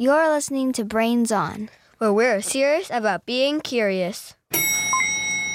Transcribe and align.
You're 0.00 0.32
listening 0.32 0.70
to 0.74 0.84
Brains 0.84 1.32
On. 1.32 1.70
where 1.98 2.12
we're 2.12 2.40
serious 2.40 2.88
about 2.88 3.26
being 3.26 3.60
curious. 3.60 4.36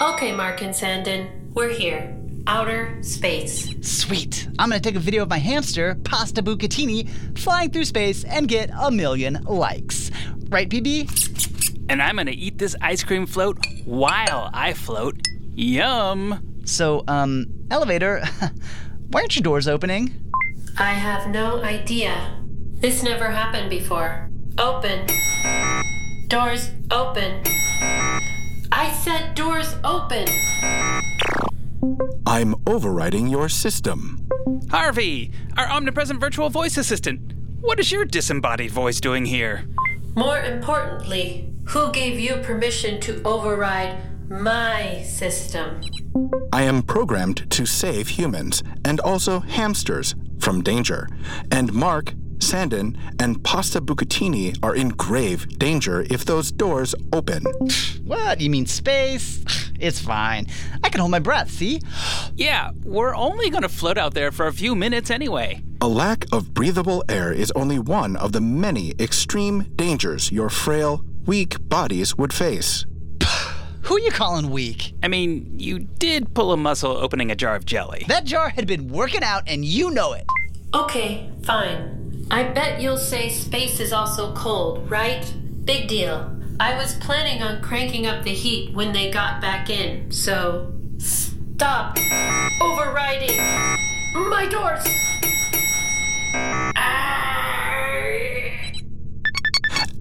Okay, 0.01 0.35
Mark 0.35 0.62
and 0.62 0.75
Sanden, 0.75 1.50
we're 1.54 1.69
here. 1.69 2.13
Outer 2.46 3.02
space. 3.02 3.70
Sweet. 3.82 4.50
I'm 4.60 4.68
gonna 4.68 4.82
take 4.82 4.96
a 4.98 5.00
video 5.00 5.24
of 5.24 5.29
my 5.29 5.38
hamster, 5.38 5.96
Pasta 6.04 6.44
Bucatini, 6.44 7.10
flying 7.40 7.71
through 7.71 7.86
space 7.86 8.26
and 8.26 8.50
get 8.50 8.70
a 8.78 8.92
million 8.92 9.42
likes. 9.46 10.12
Right, 10.50 10.70
PB? 10.70 11.86
And 11.88 12.02
I'm 12.02 12.18
gonna 12.18 12.32
eat 12.32 12.57
this 12.57 12.75
ice 12.82 13.02
cream 13.02 13.25
float 13.25 13.57
while 13.86 14.50
I 14.54 14.73
float. 14.73 15.16
Yum! 15.55 16.62
So, 16.66 17.05
um, 17.07 17.46
elevator, 17.71 18.21
why 19.10 19.21
aren't 19.21 19.38
your 19.38 19.44
doors 19.44 19.70
opening? 19.70 20.14
I 20.78 20.91
have 20.91 21.30
no 21.30 21.62
idea. 21.64 22.41
This 22.73 23.02
never 23.04 23.30
happened 23.32 23.70
before. 23.70 24.30
Open. 24.59 25.07
Doors 26.27 26.70
open. 26.91 27.41
I 28.71 28.91
said 29.03 29.34
doors 29.34 29.75
open. 29.84 30.27
I'm 32.27 32.55
overriding 32.67 33.27
your 33.27 33.49
system. 33.49 34.27
Harvey, 34.70 35.31
our 35.58 35.67
omnipresent 35.67 36.20
virtual 36.20 36.49
voice 36.49 36.77
assistant. 36.77 37.34
What 37.61 37.80
is 37.80 37.91
your 37.91 38.05
disembodied 38.05 38.71
voice 38.71 38.99
doing 38.99 39.25
here? 39.25 39.66
More 40.16 40.39
importantly, 40.39 41.52
who 41.66 41.91
gave 41.91 42.20
you 42.20 42.35
permission 42.38 42.99
to 43.02 43.23
override 43.23 43.97
my 44.30 45.02
system? 45.02 45.81
I 46.52 46.63
am 46.63 46.83
programmed 46.83 47.49
to 47.52 47.66
save 47.66 48.08
humans 48.08 48.61
and 48.85 48.99
also 48.99 49.39
hamsters 49.39 50.13
from 50.39 50.61
danger. 50.61 51.08
And 51.52 51.73
Mark, 51.73 52.13
Sandon, 52.43 52.97
and 53.20 53.43
Pasta 53.43 53.81
Bucatini 53.81 54.57
are 54.61 54.75
in 54.75 54.89
grave 54.89 55.47
danger 55.57 56.05
if 56.09 56.25
those 56.25 56.52
doors 56.52 56.93
open. 57.11 57.43
What? 58.05 58.41
You 58.41 58.50
mean 58.50 58.66
space? 58.66 59.44
It's 59.80 60.00
fine. 60.00 60.47
I 60.81 60.88
can 60.88 61.02
hold 61.02 61.11
my 61.11 61.19
breath, 61.19 61.52
see? 61.52 61.81
Yeah, 62.35 62.72
we're 62.85 63.13
only 63.13 63.50
gonna 63.50 63.67
float 63.67 63.97
out 63.97 64.13
there 64.13 64.31
for 64.31 64.47
a 64.47 64.53
few 64.53 64.75
minutes 64.75 65.11
anyway. 65.11 65.61
A 65.81 65.88
lack 65.89 66.25
of 66.31 66.53
breathable 66.53 67.03
air 67.09 67.33
is 67.33 67.52
only 67.53 67.80
one 67.80 68.16
of 68.16 68.31
the 68.31 68.39
many 68.39 68.94
extreme 68.97 69.63
dangers 69.75 70.31
your 70.31 70.50
frail, 70.50 71.03
weak 71.25 71.57
bodies 71.67 72.17
would 72.17 72.31
face. 72.31 72.85
Who 73.81 73.95
are 73.97 74.00
you 74.00 74.11
calling 74.11 74.52
weak? 74.52 74.94
I 75.03 75.09
mean, 75.09 75.59
you 75.59 75.80
did 75.80 76.33
pull 76.33 76.53
a 76.53 76.57
muscle 76.57 76.95
opening 76.95 77.30
a 77.31 77.35
jar 77.35 77.55
of 77.55 77.66
jelly. 77.66 78.05
That 78.07 78.23
jar 78.23 78.47
had 78.47 78.66
been 78.66 78.88
working 78.88 79.23
out 79.23 79.44
and 79.47 79.66
you 79.66 79.89
know 79.89 80.13
it. 80.13 80.25
Okay, 80.73 81.30
fine. 81.44 82.03
I 82.31 82.43
bet 82.43 82.81
you'll 82.81 82.97
say 82.97 83.29
space 83.29 83.79
is 83.79 83.93
also 83.93 84.33
cold, 84.33 84.89
right? 84.89 85.31
Big 85.66 85.88
deal. 85.88 86.35
I 86.59 86.75
was 86.77 86.95
planning 86.95 87.41
on 87.41 87.61
cranking 87.61 88.05
up 88.07 88.23
the 88.23 88.31
heat 88.33 88.73
when 88.73 88.93
they 88.93 89.11
got 89.11 89.41
back 89.41 89.69
in, 89.69 90.11
so 90.11 90.73
stop 90.97 91.97
overriding 92.61 93.38
my 94.29 94.47
doors. 94.49 94.83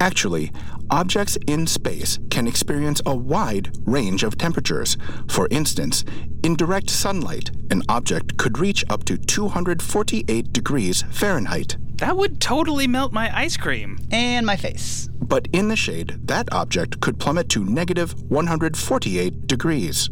Actually, 0.01 0.51
objects 0.93 1.37
in 1.49 1.67
space 1.67 2.19
can 2.31 2.47
experience 2.47 3.01
a 3.07 3.17
wide 3.17 3.75
range 3.87 4.23
of 4.23 4.37
temperatures. 4.37 4.97
For 5.29 5.49
instance, 5.51 6.05
in 6.45 6.55
direct 6.55 6.91
sunlight, 6.91 7.51
an 7.71 7.83
object 7.89 8.37
could 8.37 8.59
reach 8.59 8.85
up 8.91 9.05
to 9.05 9.17
248 9.17 10.53
degrees 10.53 11.03
Fahrenheit. 11.11 11.77
That 11.97 12.17
would 12.17 12.41
totally 12.41 12.87
melt 12.87 13.13
my 13.13 13.35
ice 13.37 13.57
cream. 13.57 13.99
And 14.11 14.45
my 14.45 14.57
face. 14.57 15.09
But 15.21 15.49
in 15.53 15.69
the 15.69 15.77
shade, 15.77 16.19
that 16.25 16.53
object 16.53 17.01
could 17.01 17.19
plummet 17.19 17.49
to 17.51 17.65
negative 17.65 18.15
148 18.31 19.47
degrees. 19.47 20.11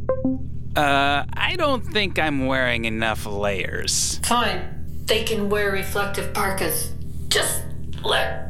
Uh, 0.76 1.24
I 1.34 1.56
don't 1.56 1.84
think 1.84 2.18
I'm 2.18 2.46
wearing 2.46 2.86
enough 2.86 3.26
layers. 3.26 4.20
Fine. 4.24 5.02
They 5.04 5.24
can 5.24 5.50
wear 5.50 5.72
reflective 5.72 6.32
parkas. 6.32 6.92
Just 7.28 7.62
let 8.04 8.49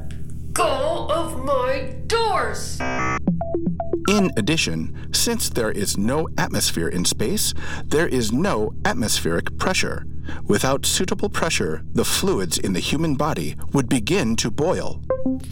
go 0.53 1.07
of 1.09 1.45
my 1.45 1.95
doors. 2.07 2.81
In 4.09 4.31
addition, 4.37 5.09
since 5.13 5.49
there 5.49 5.71
is 5.71 5.97
no 5.97 6.29
atmosphere 6.37 6.89
in 6.89 7.05
space, 7.05 7.55
there 7.85 8.09
is 8.09 8.33
no 8.33 8.73
atmospheric 8.85 9.57
pressure. 9.59 10.05
Without 10.47 10.87
suitable 10.87 11.29
pressure, 11.29 11.83
the 11.93 12.05
fluids 12.05 12.59
in 12.59 12.73
the 12.73 12.81
human 12.81 13.15
body 13.15 13.57
would 13.73 13.89
begin 13.89 14.37
to 14.37 14.51
boil. 14.51 15.03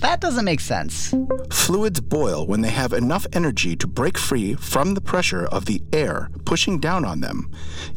That 0.00 0.20
doesn't 0.20 0.44
make 0.44 0.60
sense. 0.60 1.14
Fluids 1.50 2.00
boil 2.00 2.46
when 2.46 2.60
they 2.60 2.70
have 2.70 2.92
enough 2.92 3.26
energy 3.32 3.76
to 3.76 3.86
break 3.86 4.18
free 4.18 4.54
from 4.54 4.94
the 4.94 5.00
pressure 5.00 5.46
of 5.46 5.66
the 5.66 5.82
air 5.92 6.30
pushing 6.44 6.78
down 6.78 7.04
on 7.04 7.20
them. 7.20 7.50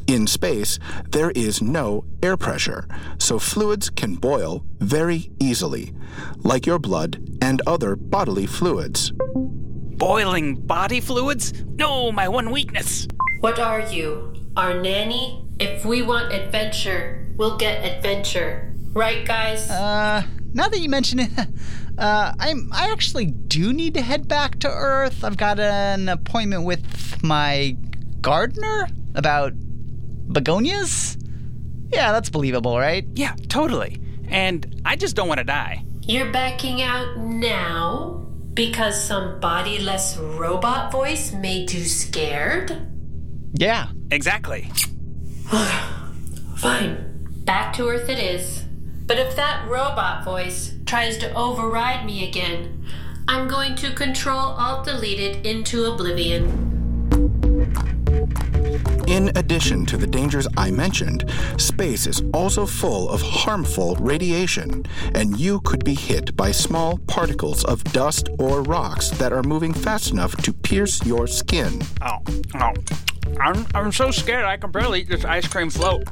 In 0.07 0.27
space, 0.27 0.79
there 1.09 1.31
is 1.31 1.61
no 1.61 2.03
air 2.21 2.37
pressure, 2.37 2.88
so 3.17 3.39
fluids 3.39 3.89
can 3.89 4.15
boil 4.15 4.65
very 4.79 5.31
easily, 5.39 5.93
like 6.39 6.65
your 6.65 6.79
blood 6.79 7.38
and 7.41 7.61
other 7.65 7.95
bodily 7.95 8.45
fluids. 8.45 9.13
Boiling 9.15 10.55
body 10.55 10.99
fluids? 10.99 11.53
No, 11.75 12.11
my 12.11 12.27
one 12.27 12.51
weakness. 12.51 13.07
What 13.39 13.59
are 13.59 13.81
you? 13.81 14.33
Our 14.57 14.81
nanny? 14.81 15.45
If 15.61 15.85
we 15.85 16.01
want 16.01 16.33
adventure, 16.33 17.23
we'll 17.38 17.55
get 17.55 17.85
adventure. 17.85 18.73
Right, 18.94 19.23
guys? 19.23 19.69
Uh, 19.69 20.23
now 20.53 20.67
that 20.67 20.79
you 20.79 20.89
mention 20.89 21.19
it, 21.19 21.29
uh, 21.99 22.33
I'm 22.39 22.72
I 22.73 22.91
actually 22.91 23.27
do 23.27 23.71
need 23.71 23.94
to 23.94 24.01
head 24.01 24.27
back 24.27 24.59
to 24.61 24.67
Earth. 24.67 25.23
I've 25.23 25.38
got 25.38 25.59
an 25.59 26.09
appointment 26.09 26.63
with 26.63 27.23
my 27.23 27.77
gardener 28.21 28.88
about 29.13 29.53
begonias. 30.31 31.17
Yeah, 31.94 32.11
that's 32.11 32.31
believable, 32.31 32.79
right? 32.79 33.05
Yeah, 33.13 33.35
totally. 33.47 34.01
And 34.29 34.81
I 34.83 34.95
just 34.95 35.16
don't 35.16 35.27
want 35.27 35.38
to 35.38 35.44
die. 35.44 35.85
You're 36.01 36.31
backing 36.31 36.81
out 36.81 37.17
now 37.17 38.25
because 38.55 39.00
some 39.00 39.39
bodiless 39.39 40.17
robot 40.17 40.91
voice 40.91 41.33
made 41.33 41.71
you 41.71 41.83
scared? 41.83 42.88
Yeah. 43.53 43.89
Exactly. 44.11 44.69
Fine. 46.56 47.28
Back 47.44 47.73
to 47.73 47.89
Earth 47.89 48.07
it 48.07 48.19
is. 48.19 48.63
But 49.06 49.19
if 49.19 49.35
that 49.35 49.67
robot 49.67 50.23
voice 50.23 50.75
tries 50.85 51.17
to 51.17 51.34
override 51.34 52.06
me 52.06 52.25
again, 52.25 52.85
I'm 53.28 53.50
going 53.50 53.75
to 53.75 53.91
Control 53.91 54.39
Alt 54.39 54.85
Delete 54.85 55.19
it 55.19 55.45
into 55.45 55.91
oblivion. 55.91 56.69
In 59.07 59.29
addition 59.35 59.85
to 59.88 59.97
the 59.97 60.07
dangers 60.07 60.47
I 60.56 60.72
mentioned, 60.72 61.29
space 61.57 62.07
is 62.07 62.23
also 62.33 62.66
full 62.66 63.09
of 63.09 63.22
harmful 63.22 63.95
radiation, 63.95 64.85
and 65.16 65.38
you 65.38 65.59
could 65.62 65.83
be 65.83 65.95
hit 65.95 66.38
by 66.38 66.51
small 66.51 66.97
particles 67.07 67.66
of 67.66 67.83
dust 67.85 68.29
or 68.39 68.62
rocks 68.63 69.09
that 69.09 69.33
are 69.33 69.44
moving 69.44 69.73
fast 69.73 70.12
enough 70.12 70.38
to 70.44 70.53
pierce 70.53 71.06
your 71.06 71.28
skin. 71.28 71.81
Oh, 72.01 72.19
oh. 72.56 72.73
I'm, 73.39 73.65
I'm 73.73 73.91
so 73.91 74.11
scared 74.11 74.45
I 74.45 74.57
can 74.57 74.71
barely 74.71 75.01
eat 75.01 75.09
this 75.09 75.25
ice 75.25 75.47
cream 75.47 75.69
float. 75.69 76.03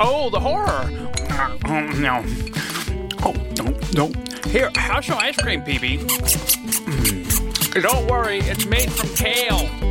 oh, 0.00 0.30
the 0.30 0.40
horror. 0.40 0.90
Oh, 1.64 1.80
no. 1.98 2.24
Oh, 3.24 3.34
no, 3.56 3.76
no. 3.94 4.12
Here, 4.50 4.70
have 4.74 5.04
some 5.04 5.18
ice 5.18 5.36
cream, 5.36 5.62
PB. 5.62 6.06
Don't 7.82 8.06
worry, 8.10 8.38
it's 8.38 8.66
made 8.66 8.90
from 8.90 9.08
kale. 9.10 9.87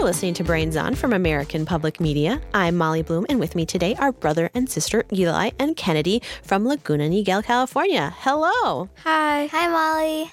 You're 0.00 0.06
listening 0.06 0.32
to 0.32 0.44
Brains 0.44 0.78
On 0.78 0.94
from 0.94 1.12
American 1.12 1.66
Public 1.66 2.00
Media. 2.00 2.40
I'm 2.54 2.74
Molly 2.74 3.02
Bloom, 3.02 3.26
and 3.28 3.38
with 3.38 3.54
me 3.54 3.66
today 3.66 3.94
are 3.96 4.12
brother 4.12 4.50
and 4.54 4.66
sister 4.66 5.04
Eli 5.12 5.50
and 5.58 5.76
Kennedy 5.76 6.22
from 6.42 6.64
Laguna 6.64 7.10
Niguel, 7.10 7.44
California. 7.44 8.14
Hello. 8.20 8.88
Hi. 9.04 9.44
Hi, 9.48 9.68
Molly. 9.68 10.32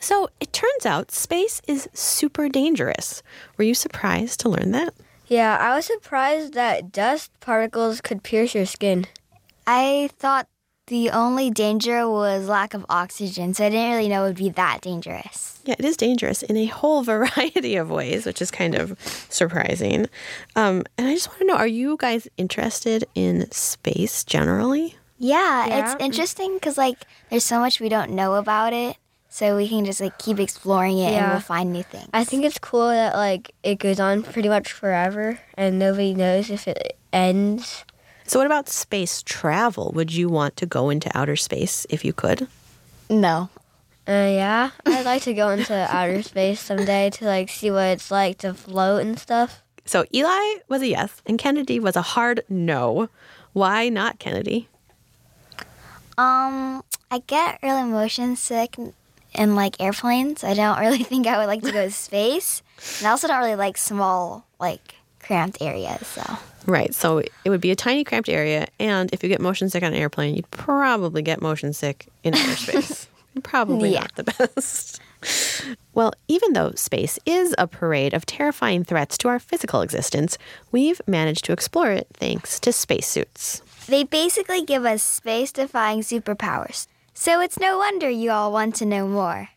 So 0.00 0.28
it 0.40 0.52
turns 0.52 0.84
out 0.84 1.12
space 1.12 1.62
is 1.68 1.88
super 1.92 2.48
dangerous. 2.48 3.22
Were 3.56 3.64
you 3.64 3.74
surprised 3.74 4.40
to 4.40 4.48
learn 4.48 4.72
that? 4.72 4.92
Yeah, 5.28 5.56
I 5.56 5.76
was 5.76 5.86
surprised 5.86 6.54
that 6.54 6.90
dust 6.90 7.30
particles 7.38 8.00
could 8.00 8.24
pierce 8.24 8.56
your 8.56 8.66
skin. 8.66 9.06
I 9.68 10.10
thought 10.18 10.48
the 10.86 11.10
only 11.10 11.50
danger 11.50 12.08
was 12.08 12.48
lack 12.48 12.74
of 12.74 12.86
oxygen, 12.88 13.54
so 13.54 13.66
I 13.66 13.70
didn't 13.70 13.90
really 13.96 14.08
know 14.08 14.24
it 14.24 14.28
would 14.28 14.36
be 14.36 14.50
that 14.50 14.80
dangerous. 14.82 15.58
Yeah, 15.64 15.74
it 15.78 15.84
is 15.84 15.96
dangerous 15.96 16.42
in 16.42 16.56
a 16.56 16.66
whole 16.66 17.02
variety 17.14 17.76
of 17.76 17.90
ways, 17.90 18.24
which 18.26 18.40
is 18.40 18.50
kind 18.50 18.74
of 18.74 18.96
surprising. 19.28 20.06
Um, 20.54 20.84
and 20.96 21.08
I 21.08 21.14
just 21.14 21.28
want 21.28 21.40
to 21.40 21.46
know 21.46 21.56
are 21.56 21.66
you 21.66 21.96
guys 21.98 22.28
interested 22.36 23.04
in 23.14 23.50
space 23.50 24.22
generally? 24.24 24.96
Yeah, 25.18 25.66
Yeah. 25.66 25.92
it's 25.92 26.02
interesting 26.02 26.54
because 26.54 26.76
like 26.78 27.04
there's 27.30 27.44
so 27.44 27.58
much 27.58 27.80
we 27.80 27.88
don't 27.88 28.10
know 28.12 28.34
about 28.34 28.72
it. 28.72 28.96
so 29.28 29.56
we 29.56 29.68
can 29.68 29.84
just 29.84 30.00
like 30.00 30.16
keep 30.18 30.38
exploring 30.38 30.98
it 30.98 31.06
and 31.06 31.14
Yeah. 31.14 31.30
we'll 31.32 31.40
find 31.40 31.72
new 31.72 31.82
things. 31.82 32.08
I 32.14 32.22
think 32.24 32.44
it's 32.44 32.58
cool 32.58 32.88
that 32.88 33.14
like 33.14 33.52
it 33.62 33.76
goes 33.78 33.98
on 34.00 34.22
pretty 34.22 34.48
much 34.48 34.72
forever 34.72 35.40
and 35.54 35.78
nobody 35.78 36.14
knows 36.14 36.48
if 36.50 36.66
it 36.68 36.96
ends. 37.12 37.84
So, 38.26 38.40
what 38.40 38.46
about 38.46 38.68
space 38.68 39.22
travel? 39.22 39.92
Would 39.94 40.12
you 40.12 40.28
want 40.28 40.56
to 40.56 40.66
go 40.66 40.90
into 40.90 41.10
outer 41.16 41.36
space 41.36 41.86
if 41.90 42.04
you 42.04 42.12
could? 42.12 42.48
no. 43.08 43.48
Uh, 44.08 44.30
yeah, 44.30 44.70
I'd 44.86 45.04
like 45.04 45.22
to 45.22 45.34
go 45.34 45.50
into 45.50 45.74
outer 45.74 46.22
space 46.22 46.60
someday 46.60 47.10
to 47.10 47.24
like 47.24 47.48
see 47.48 47.72
what 47.72 47.86
it's 47.86 48.08
like 48.08 48.38
to 48.38 48.54
float 48.54 49.02
and 49.02 49.18
stuff. 49.18 49.62
So, 49.84 50.04
Eli 50.14 50.60
was 50.68 50.82
a 50.82 50.86
yes, 50.86 51.22
and 51.26 51.38
Kennedy 51.38 51.80
was 51.80 51.96
a 51.96 52.02
hard 52.02 52.42
no. 52.48 53.08
Why 53.52 53.88
not 53.88 54.20
Kennedy? 54.20 54.68
Um, 56.18 56.84
I 57.10 57.18
get 57.26 57.58
really 57.62 57.82
motion 57.82 58.36
sick 58.36 58.76
in 59.34 59.54
like 59.56 59.80
airplanes. 59.80 60.44
I 60.44 60.54
don't 60.54 60.78
really 60.78 61.02
think 61.02 61.26
I 61.26 61.38
would 61.38 61.46
like 61.46 61.62
to 61.62 61.72
go 61.72 61.84
to 61.84 61.90
space. 61.90 62.62
And 62.98 63.08
I 63.08 63.10
also 63.10 63.26
don't 63.26 63.38
really 63.38 63.56
like 63.56 63.76
small, 63.76 64.46
like 64.60 64.94
cramped 65.20 65.58
areas. 65.60 66.06
So 66.06 66.22
Right. 66.66 66.94
So 66.94 67.18
it 67.18 67.30
would 67.50 67.60
be 67.60 67.70
a 67.70 67.76
tiny, 67.76 68.02
cramped 68.04 68.28
area. 68.28 68.66
And 68.80 69.08
if 69.12 69.22
you 69.22 69.28
get 69.28 69.40
motion 69.40 69.70
sick 69.70 69.82
on 69.82 69.92
an 69.92 69.98
airplane, 69.98 70.34
you'd 70.34 70.50
probably 70.50 71.22
get 71.22 71.40
motion 71.40 71.72
sick 71.72 72.06
in 72.24 72.34
outer 72.34 72.56
space. 72.56 73.08
probably 73.42 73.92
Yeah. 73.94 74.00
not 74.00 74.14
the 74.16 74.24
best. 74.24 75.00
Well, 75.94 76.12
even 76.28 76.52
though 76.52 76.72
space 76.72 77.18
is 77.26 77.54
a 77.58 77.66
parade 77.66 78.14
of 78.14 78.26
terrifying 78.26 78.84
threats 78.84 79.16
to 79.18 79.28
our 79.28 79.38
physical 79.38 79.80
existence, 79.82 80.38
we've 80.72 81.00
managed 81.06 81.44
to 81.46 81.52
explore 81.52 81.90
it 81.92 82.06
thanks 82.14 82.60
to 82.60 82.72
spacesuits. 82.72 83.62
they 83.88 84.04
basically 84.04 84.62
give 84.64 84.84
us 84.84 85.02
space 85.02 85.52
defying 85.52 86.00
superpowers. 86.00 86.86
So 87.14 87.40
it's 87.40 87.58
no 87.58 87.78
wonder 87.78 88.10
you 88.10 88.30
all 88.30 88.52
want 88.52 88.74
to 88.76 88.84
know 88.84 89.06
more. 89.08 89.48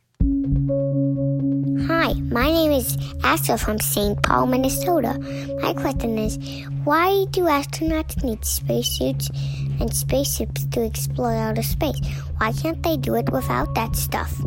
Hi, 1.89 2.13
my 2.29 2.45
name 2.45 2.71
is 2.71 2.95
Axel 3.23 3.57
from 3.57 3.79
St. 3.79 4.21
Paul, 4.21 4.45
Minnesota. 4.45 5.17
My 5.59 5.73
question 5.73 6.19
is 6.19 6.37
why 6.83 7.25
do 7.31 7.45
astronauts 7.45 8.23
need 8.23 8.45
spacesuits 8.45 9.31
and 9.79 9.91
spaceships 9.91 10.65
to 10.65 10.83
explore 10.83 11.33
outer 11.33 11.63
space? 11.63 11.99
Why 12.37 12.51
can't 12.51 12.83
they 12.83 12.95
do 12.95 13.15
it 13.15 13.31
without 13.31 13.73
that 13.73 13.95
stuff? 13.95 14.39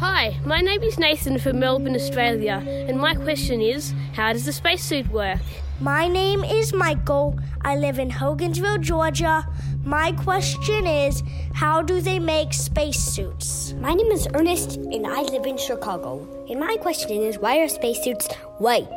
Hi, 0.00 0.36
my 0.44 0.60
name 0.60 0.82
is 0.82 0.98
Nathan 0.98 1.38
from 1.38 1.60
Melbourne, 1.60 1.94
Australia, 1.94 2.62
and 2.68 3.00
my 3.00 3.14
question 3.14 3.62
is 3.62 3.94
how 4.12 4.34
does 4.34 4.44
the 4.44 4.52
spacesuit 4.52 5.08
work? 5.10 5.40
My 5.80 6.08
name 6.08 6.44
is 6.44 6.74
Michael. 6.74 7.40
I 7.62 7.76
live 7.76 7.98
in 8.00 8.10
Hogansville, 8.10 8.82
Georgia. 8.82 9.46
My 9.84 10.12
question 10.12 10.86
is 10.86 11.24
how 11.54 11.82
do 11.82 12.00
they 12.00 12.20
make 12.20 12.52
spacesuits? 12.54 13.74
My 13.80 13.94
name 13.94 14.12
is 14.12 14.28
Ernest 14.32 14.76
and 14.76 15.04
I 15.04 15.22
live 15.22 15.44
in 15.44 15.56
Chicago. 15.56 16.24
And 16.48 16.60
my 16.60 16.76
question 16.76 17.20
is 17.20 17.38
why 17.38 17.58
are 17.58 17.68
spacesuits 17.68 18.32
white? 18.58 18.88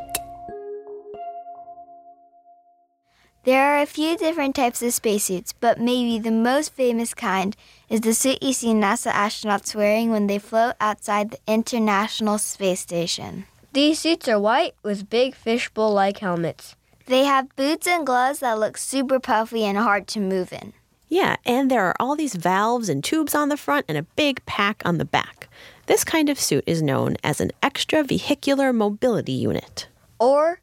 There 3.46 3.64
are 3.64 3.82
a 3.82 3.88
few 3.88 4.16
different 4.16 4.56
types 4.56 4.84
of 4.84 4.94
spacesuits, 4.94 5.54
but 5.54 5.80
maybe 5.80 6.20
the 6.20 6.32
most 6.32 6.72
famous 6.72 7.16
kind 7.16 7.56
is 7.90 8.02
the 8.02 8.14
suit 8.14 8.44
you 8.44 8.54
see 8.54 8.74
NASA 8.74 9.12
astronauts 9.12 9.74
wearing 9.74 10.12
when 10.12 10.28
they 10.28 10.40
float 10.40 10.76
outside 10.80 11.32
the 11.32 11.40
International 11.48 12.38
Space 12.38 12.82
Station. 12.82 13.46
These 13.74 14.00
suits 14.00 14.28
are 14.28 14.40
white 14.40 14.76
with 14.84 15.10
big 15.10 15.34
fishbowl 15.36 15.94
like 15.94 16.20
helmets. 16.20 16.76
They 17.08 17.26
have 17.26 17.56
boots 17.56 17.86
and 17.86 18.06
gloves 18.06 18.40
that 18.40 18.58
look 18.58 18.78
super 18.78 19.20
puffy 19.20 19.64
and 19.64 19.78
hard 19.78 20.08
to 20.08 20.20
move 20.20 20.52
in. 20.52 20.74
Yeah, 21.08 21.36
and 21.46 21.70
there 21.70 21.86
are 21.86 21.96
all 22.00 22.16
these 22.16 22.34
valves 22.34 22.90
and 22.90 23.04
tubes 23.04 23.36
on 23.36 23.50
the 23.50 23.58
front 23.58 23.86
and 23.88 23.98
a 23.98 24.04
big 24.16 24.44
pack 24.48 24.82
on 24.84 24.98
the 24.98 25.06
back. 25.06 25.48
This 25.86 26.04
kind 26.04 26.30
of 26.30 26.40
suit 26.40 26.64
is 26.66 26.82
known 26.82 27.16
as 27.24 27.40
an 27.40 27.52
extravehicular 27.62 28.74
mobility 28.74 29.34
unit. 29.34 29.88
Or 30.20 30.62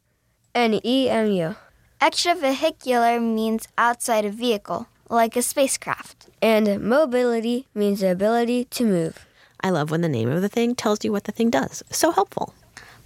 an 0.53 0.81
EMU. 0.85 1.55
Extravehicular 2.01 3.21
means 3.21 3.69
outside 3.77 4.25
a 4.25 4.29
vehicle, 4.29 4.87
like 5.09 5.37
a 5.37 5.41
spacecraft. 5.41 6.27
And 6.41 6.81
mobility 6.81 7.67
means 7.73 8.01
the 8.01 8.11
ability 8.11 8.65
to 8.65 8.83
move. 8.83 9.25
I 9.61 9.69
love 9.69 9.91
when 9.91 10.01
the 10.01 10.09
name 10.09 10.29
of 10.29 10.41
the 10.41 10.49
thing 10.49 10.75
tells 10.75 11.05
you 11.05 11.13
what 11.13 11.23
the 11.23 11.31
thing 11.31 11.49
does. 11.49 11.83
So 11.89 12.11
helpful. 12.11 12.53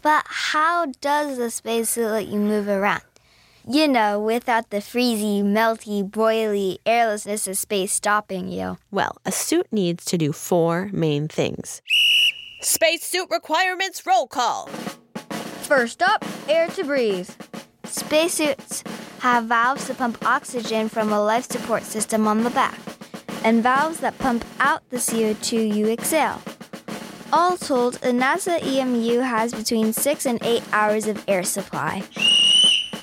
But 0.02 0.24
how 0.26 0.88
does 1.02 1.38
the 1.38 1.52
spacesuit 1.52 2.10
let 2.10 2.28
you 2.28 2.40
move 2.40 2.68
around? 2.68 3.04
You 3.70 3.90
know, 3.90 4.18
without 4.18 4.70
the 4.70 4.78
freezy, 4.78 5.44
melty, 5.44 6.10
boily 6.10 6.78
airlessness 6.86 7.48
of 7.50 7.58
space 7.58 7.92
stopping 7.92 8.48
you. 8.48 8.78
Well, 8.92 9.18
a 9.26 9.32
suit 9.34 9.68
needs 9.74 10.06
to 10.06 10.18
do 10.18 10.32
four 10.32 10.90
main 10.94 11.28
things. 11.28 11.82
Spacesuit 12.62 13.30
requirements 13.30 14.06
roll 14.06 14.26
call. 14.26 14.68
First 15.68 16.02
up, 16.02 16.24
air 16.48 16.70
to 16.70 16.86
breathe. 16.86 17.30
Spacesuits 17.84 18.86
have 19.20 19.44
valves 19.48 19.88
to 19.88 19.94
pump 19.96 20.26
oxygen 20.26 20.88
from 20.88 21.12
a 21.12 21.22
life 21.22 21.52
support 21.52 21.84
system 21.84 22.26
on 22.26 22.46
the 22.46 22.50
back, 22.52 22.80
and 23.44 23.62
valves 23.62 24.00
that 24.00 24.18
pump 24.18 24.46
out 24.62 24.82
the 24.92 24.98
CO2 24.98 25.76
you 25.76 25.90
exhale. 25.90 26.42
All 27.34 27.58
told, 27.58 27.96
a 27.96 28.12
NASA 28.12 28.64
EMU 28.64 29.20
has 29.20 29.54
between 29.54 29.92
6 29.92 30.26
and 30.26 30.40
8 30.42 30.64
hours 30.72 31.06
of 31.08 31.22
air 31.28 31.44
supply. 31.44 32.04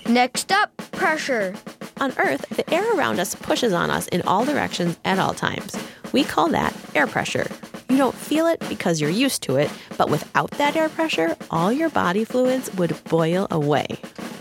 Next 0.07 0.53
up, 0.53 0.77
pressure. 0.93 1.55
On 1.99 2.13
Earth, 2.19 2.47
the 2.51 2.69
air 2.73 2.95
around 2.95 3.19
us 3.21 3.35
pushes 3.35 3.73
on 3.73 3.91
us 3.91 4.07
in 4.09 4.21
all 4.23 4.45
directions 4.45 4.99
at 5.05 5.19
all 5.19 5.33
times. 5.33 5.77
We 6.13 6.25
call 6.25 6.49
that 6.51 6.77
air 6.95 7.07
pressure. 7.07 7.47
You 7.89 7.97
don't 7.97 8.15
feel 8.15 8.47
it 8.47 8.61
because 8.69 9.01
you're 9.01 9.11
used 9.11 9.43
to 9.45 9.57
it, 9.57 9.71
but 9.97 10.11
without 10.11 10.51
that 10.53 10.77
air 10.77 10.89
pressure, 10.91 11.37
all 11.51 11.73
your 11.73 11.89
body 11.89 12.25
fluids 12.25 12.73
would 12.75 13.03
boil 13.05 13.47
away. 13.51 13.87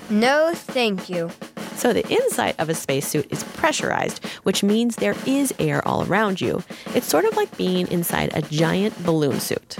No, 0.09 0.51
thank 0.53 1.09
you. 1.09 1.31
So 1.75 1.93
the 1.93 2.07
inside 2.11 2.55
of 2.59 2.69
a 2.69 2.75
spacesuit 2.75 3.31
is 3.31 3.43
pressurized, 3.43 4.25
which 4.43 4.63
means 4.63 4.97
there 4.97 5.15
is 5.25 5.53
air 5.59 5.85
all 5.87 6.03
around 6.03 6.41
you. 6.41 6.61
It's 6.93 7.07
sort 7.07 7.25
of 7.25 7.35
like 7.37 7.55
being 7.57 7.87
inside 7.87 8.31
a 8.33 8.41
giant 8.41 9.01
balloon 9.05 9.39
suit. 9.39 9.77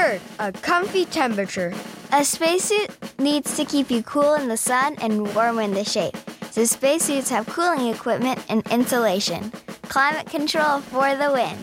Third, 0.00 0.22
a 0.38 0.50
comfy 0.50 1.04
temperature. 1.04 1.74
A 2.10 2.24
spacesuit 2.24 2.88
needs 3.18 3.54
to 3.54 3.66
keep 3.66 3.90
you 3.90 4.02
cool 4.02 4.32
in 4.32 4.48
the 4.48 4.56
sun 4.56 4.96
and 5.02 5.34
warm 5.34 5.58
in 5.58 5.74
the 5.74 5.84
shade. 5.84 6.14
So 6.52 6.64
spacesuits 6.64 7.28
have 7.28 7.46
cooling 7.46 7.88
equipment 7.88 8.42
and 8.48 8.66
insulation. 8.72 9.52
Climate 9.82 10.24
control 10.24 10.80
for 10.80 11.14
the 11.14 11.30
win. 11.30 11.58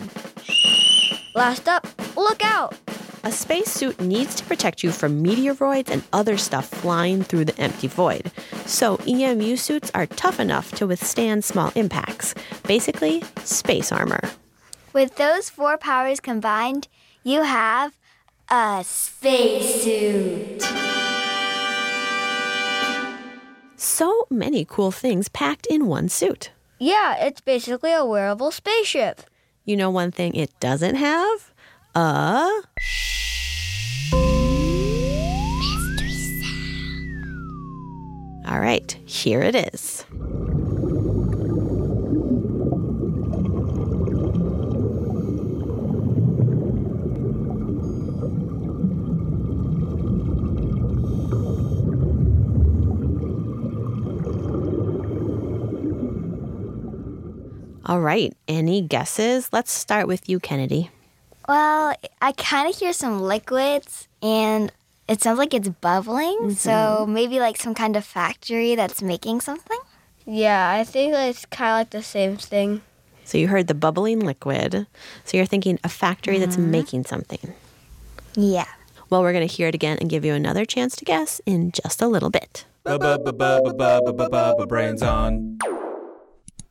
Last 1.34 1.66
up, 1.66 1.88
look 2.16 2.44
out. 2.44 2.76
A 3.24 3.32
spacesuit 3.32 4.00
needs 4.00 4.36
to 4.36 4.44
protect 4.44 4.84
you 4.84 4.92
from 4.92 5.20
meteoroids 5.20 5.90
and 5.90 6.04
other 6.12 6.36
stuff 6.36 6.68
flying 6.68 7.24
through 7.24 7.46
the 7.46 7.60
empty 7.60 7.88
void. 7.88 8.30
So 8.66 9.00
EMU 9.04 9.56
suits 9.56 9.90
are 9.96 10.06
tough 10.06 10.38
enough 10.38 10.70
to 10.76 10.86
withstand 10.86 11.44
small 11.44 11.72
impacts. 11.74 12.36
Basically, 12.68 13.24
space 13.42 13.90
armor. 13.90 14.30
With 14.92 15.16
those 15.16 15.50
four 15.50 15.76
powers 15.76 16.20
combined, 16.20 16.86
you 17.24 17.42
have 17.42 17.97
a 18.50 18.82
spacesuit. 18.84 20.62
So 23.76 24.26
many 24.30 24.64
cool 24.64 24.90
things 24.90 25.28
packed 25.28 25.66
in 25.66 25.86
one 25.86 26.08
suit. 26.08 26.50
Yeah, 26.78 27.16
it's 27.18 27.40
basically 27.40 27.92
a 27.92 28.04
wearable 28.04 28.50
spaceship. 28.50 29.22
You 29.64 29.76
know 29.76 29.90
one 29.90 30.10
thing 30.10 30.34
it 30.34 30.50
doesn't 30.60 30.94
have? 30.94 31.52
A 31.94 32.62
All 38.46 38.60
right, 38.60 38.96
here 39.04 39.42
it 39.42 39.54
is. 39.54 40.06
All 57.88 58.00
right, 58.00 58.36
any 58.46 58.82
guesses? 58.82 59.48
Let's 59.50 59.72
start 59.72 60.06
with 60.06 60.28
you, 60.28 60.38
Kennedy. 60.38 60.90
Well, 61.48 61.94
I 62.20 62.32
kind 62.32 62.68
of 62.68 62.76
hear 62.78 62.92
some 62.92 63.22
liquids 63.22 64.08
and 64.20 64.70
it 65.08 65.22
sounds 65.22 65.38
like 65.38 65.54
it's 65.54 65.70
bubbling. 65.70 66.36
Mm-hmm. 66.36 66.50
So 66.50 67.06
maybe 67.08 67.40
like 67.40 67.56
some 67.56 67.74
kind 67.74 67.96
of 67.96 68.04
factory 68.04 68.74
that's 68.74 69.00
making 69.00 69.40
something? 69.40 69.78
Yeah, 70.26 70.70
I 70.70 70.84
think 70.84 71.14
it's 71.14 71.46
kind 71.46 71.70
of 71.70 71.76
like 71.78 71.90
the 71.90 72.02
same 72.02 72.36
thing. 72.36 72.82
So 73.24 73.38
you 73.38 73.48
heard 73.48 73.68
the 73.68 73.74
bubbling 73.74 74.20
liquid. 74.20 74.86
So 75.24 75.38
you're 75.38 75.46
thinking 75.46 75.78
a 75.82 75.88
factory 75.88 76.38
that's 76.38 76.58
mm-hmm. 76.58 76.70
making 76.70 77.04
something. 77.06 77.54
Yeah. 78.34 78.68
Well, 79.08 79.22
we're 79.22 79.32
going 79.32 79.48
to 79.48 79.54
hear 79.54 79.68
it 79.68 79.74
again 79.74 79.96
and 79.98 80.10
give 80.10 80.26
you 80.26 80.34
another 80.34 80.66
chance 80.66 80.94
to 80.96 81.06
guess 81.06 81.40
in 81.46 81.72
just 81.72 82.02
a 82.02 82.06
little 82.06 82.28
bit. 82.28 82.66
Brains 84.68 85.02
on. 85.02 85.58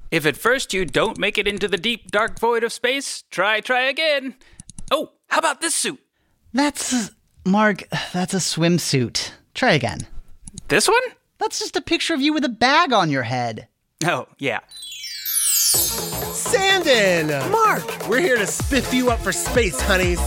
If 0.10 0.26
at 0.26 0.38
first 0.38 0.74
you 0.74 0.86
don't 0.86 1.18
make 1.18 1.38
it 1.38 1.48
into 1.48 1.68
the 1.68 1.78
deep, 1.78 2.12
dark 2.12 2.40
void 2.40 2.64
of 2.64 2.72
space, 2.72 3.24
try, 3.30 3.60
try 3.60 3.82
again. 3.84 4.36
Oh, 4.90 5.12
how 5.28 5.40
about 5.40 5.62
this 5.62 5.76
suit? 5.76 6.00
That's. 6.54 7.12
Mark, 7.46 7.84
that's 8.14 8.34
a 8.34 8.38
swimsuit. 8.38 9.32
Try 9.54 9.74
again. 9.74 10.08
This 10.68 10.88
one? 10.88 11.02
That's 11.40 11.60
just 11.60 11.76
a 11.76 11.82
picture 11.82 12.14
of 12.14 12.22
you 12.22 12.34
with 12.34 12.44
a 12.46 12.50
bag 12.50 12.94
on 12.94 13.10
your 13.10 13.24
head. 13.24 13.68
Oh, 14.06 14.28
yeah. 14.38 14.60
Sanden! 16.34 17.28
Mark! 17.52 18.08
We're 18.08 18.20
here 18.20 18.38
to 18.38 18.44
spiff 18.44 18.94
you 18.94 19.10
up 19.10 19.20
for 19.20 19.32
space, 19.32 19.80
honeys. 19.82 20.20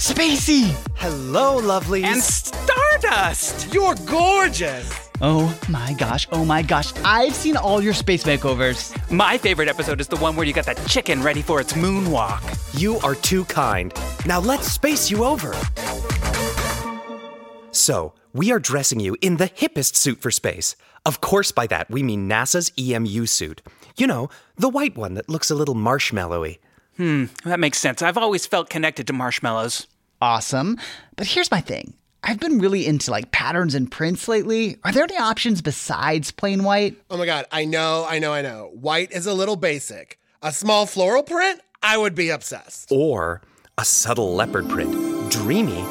Spacey! 0.00 0.70
Hello, 0.96 1.60
lovelies. 1.60 2.04
And 2.04 2.22
Stardust! 2.22 3.70
You're 3.70 3.94
gorgeous! 4.06 5.10
Oh 5.20 5.54
my 5.68 5.92
gosh, 5.92 6.26
oh 6.32 6.42
my 6.42 6.62
gosh. 6.62 6.94
I've 7.04 7.34
seen 7.34 7.54
all 7.58 7.82
your 7.82 7.92
space 7.92 8.24
makeovers. 8.24 8.96
My 9.10 9.36
favorite 9.36 9.68
episode 9.68 10.00
is 10.00 10.08
the 10.08 10.16
one 10.16 10.36
where 10.36 10.46
you 10.46 10.54
got 10.54 10.64
that 10.64 10.82
chicken 10.86 11.22
ready 11.22 11.42
for 11.42 11.60
its 11.60 11.74
moonwalk. 11.74 12.40
You 12.80 12.96
are 13.00 13.14
too 13.14 13.44
kind. 13.44 13.92
Now 14.24 14.40
let's 14.40 14.72
space 14.72 15.10
you 15.10 15.22
over. 15.22 15.54
So, 17.70 18.14
we 18.32 18.50
are 18.52 18.58
dressing 18.58 19.00
you 19.00 19.18
in 19.20 19.36
the 19.36 19.48
hippest 19.48 19.96
suit 19.96 20.22
for 20.22 20.30
space. 20.30 20.76
Of 21.04 21.20
course, 21.20 21.52
by 21.52 21.66
that, 21.66 21.90
we 21.90 22.02
mean 22.02 22.26
NASA's 22.26 22.72
EMU 22.78 23.26
suit. 23.26 23.60
You 23.98 24.06
know, 24.06 24.30
the 24.56 24.70
white 24.70 24.96
one 24.96 25.12
that 25.12 25.28
looks 25.28 25.50
a 25.50 25.54
little 25.54 25.74
marshmallowy. 25.74 26.56
Hmm, 27.00 27.24
that 27.46 27.58
makes 27.58 27.78
sense. 27.78 28.02
I've 28.02 28.18
always 28.18 28.44
felt 28.44 28.68
connected 28.68 29.06
to 29.06 29.14
marshmallows. 29.14 29.86
Awesome. 30.20 30.78
But 31.16 31.28
here's 31.28 31.50
my 31.50 31.62
thing 31.62 31.94
I've 32.22 32.38
been 32.38 32.58
really 32.58 32.86
into 32.86 33.10
like 33.10 33.32
patterns 33.32 33.74
and 33.74 33.90
prints 33.90 34.28
lately. 34.28 34.76
Are 34.84 34.92
there 34.92 35.04
any 35.04 35.16
options 35.16 35.62
besides 35.62 36.30
plain 36.30 36.62
white? 36.62 36.98
Oh 37.08 37.16
my 37.16 37.24
god, 37.24 37.46
I 37.50 37.64
know, 37.64 38.04
I 38.06 38.18
know, 38.18 38.34
I 38.34 38.42
know. 38.42 38.68
White 38.74 39.12
is 39.12 39.24
a 39.24 39.32
little 39.32 39.56
basic. 39.56 40.18
A 40.42 40.52
small 40.52 40.84
floral 40.84 41.22
print? 41.22 41.62
I 41.82 41.96
would 41.96 42.14
be 42.14 42.28
obsessed. 42.28 42.92
Or 42.92 43.40
a 43.78 43.84
subtle 43.86 44.34
leopard 44.34 44.68
print. 44.68 44.92
Dreamy. 45.32 45.82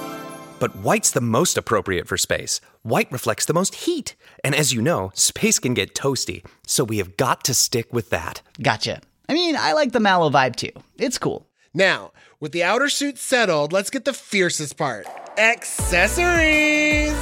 But 0.59 0.75
white's 0.75 1.09
the 1.09 1.21
most 1.21 1.57
appropriate 1.57 2.07
for 2.07 2.17
space. 2.17 2.61
White 2.83 3.11
reflects 3.11 3.47
the 3.47 3.53
most 3.55 3.73
heat. 3.73 4.15
And 4.43 4.53
as 4.53 4.73
you 4.73 4.81
know, 4.83 5.09
space 5.15 5.57
can 5.57 5.73
get 5.73 5.95
toasty. 5.95 6.45
So 6.67 6.83
we 6.83 6.99
have 6.99 7.17
got 7.17 7.43
to 7.45 7.55
stick 7.55 7.91
with 7.91 8.11
that. 8.11 8.43
Gotcha. 8.61 9.01
I 9.29 9.33
mean, 9.33 9.55
I 9.55 9.74
like 9.74 9.91
the 9.91 10.00
mallow 10.00 10.31
vibe 10.31 10.55
too. 10.55 10.71
It's 10.98 11.19
cool. 11.19 11.48
Now, 11.71 12.12
with 12.39 12.51
the 12.51 12.63
outer 12.63 12.89
suit 12.89 13.19
settled, 13.19 13.71
let's 13.71 13.91
get 13.91 14.03
the 14.03 14.13
fiercest 14.13 14.75
part 14.75 15.05
accessories! 15.38 17.15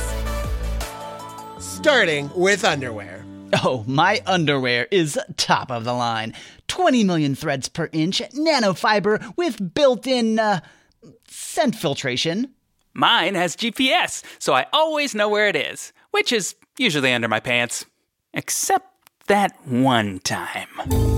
Starting 1.60 2.32
with 2.34 2.64
underwear. 2.66 3.24
Oh, 3.64 3.84
my 3.88 4.22
underwear 4.26 4.88
is 4.90 5.20
top 5.38 5.72
of 5.72 5.84
the 5.84 5.94
line. 5.94 6.34
20 6.68 7.04
million 7.04 7.36
threads 7.36 7.70
per 7.70 7.90
inch, 7.92 8.22
nanofiber 8.34 9.34
with 9.38 9.74
built 9.74 10.08
in 10.08 10.40
uh, 10.40 10.62
scent 11.28 11.76
filtration. 11.76 12.54
Mine 12.94 13.36
has 13.36 13.56
GPS, 13.56 14.24
so 14.40 14.54
I 14.54 14.66
always 14.74 15.14
know 15.14 15.30
where 15.30 15.48
it 15.48 15.56
is, 15.56 15.94
which 16.12 16.32
is 16.32 16.56
usually 16.78 17.14
under 17.14 17.28
my 17.28 17.40
pants. 17.40 17.86
Except 18.34 18.88
that 19.28 19.56
one 19.66 20.20
time. 20.20 21.17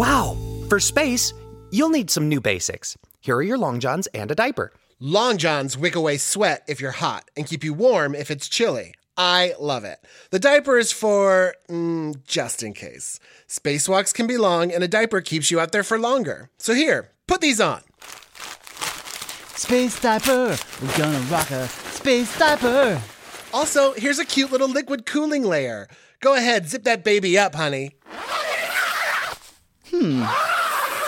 Wow! 0.00 0.38
For 0.70 0.80
space, 0.80 1.34
you'll 1.70 1.90
need 1.90 2.08
some 2.08 2.26
new 2.26 2.40
basics. 2.40 2.96
Here 3.20 3.36
are 3.36 3.42
your 3.42 3.58
long 3.58 3.80
johns 3.80 4.06
and 4.14 4.30
a 4.30 4.34
diaper. 4.34 4.72
Long 4.98 5.36
johns 5.36 5.76
wick 5.76 5.94
away 5.94 6.16
sweat 6.16 6.62
if 6.66 6.80
you're 6.80 6.90
hot 6.90 7.30
and 7.36 7.46
keep 7.46 7.62
you 7.62 7.74
warm 7.74 8.14
if 8.14 8.30
it's 8.30 8.48
chilly. 8.48 8.94
I 9.18 9.52
love 9.60 9.84
it. 9.84 9.98
The 10.30 10.38
diaper 10.38 10.78
is 10.78 10.90
for 10.90 11.54
mm, 11.68 12.24
just 12.24 12.62
in 12.62 12.72
case. 12.72 13.20
Spacewalks 13.46 14.14
can 14.14 14.26
be 14.26 14.38
long, 14.38 14.72
and 14.72 14.82
a 14.82 14.88
diaper 14.88 15.20
keeps 15.20 15.50
you 15.50 15.60
out 15.60 15.70
there 15.70 15.82
for 15.82 15.98
longer. 15.98 16.48
So 16.56 16.72
here, 16.72 17.10
put 17.26 17.42
these 17.42 17.60
on. 17.60 17.82
Space 19.54 20.00
diaper, 20.00 20.56
we're 20.80 20.96
gonna 20.96 21.20
rock 21.26 21.50
a 21.50 21.68
space 21.68 22.38
diaper. 22.38 23.02
Also, 23.52 23.92
here's 23.92 24.18
a 24.18 24.24
cute 24.24 24.50
little 24.50 24.70
liquid 24.70 25.04
cooling 25.04 25.44
layer. 25.44 25.88
Go 26.20 26.34
ahead, 26.34 26.70
zip 26.70 26.84
that 26.84 27.04
baby 27.04 27.36
up, 27.36 27.54
honey. 27.54 27.96
Hmm. 29.90 30.24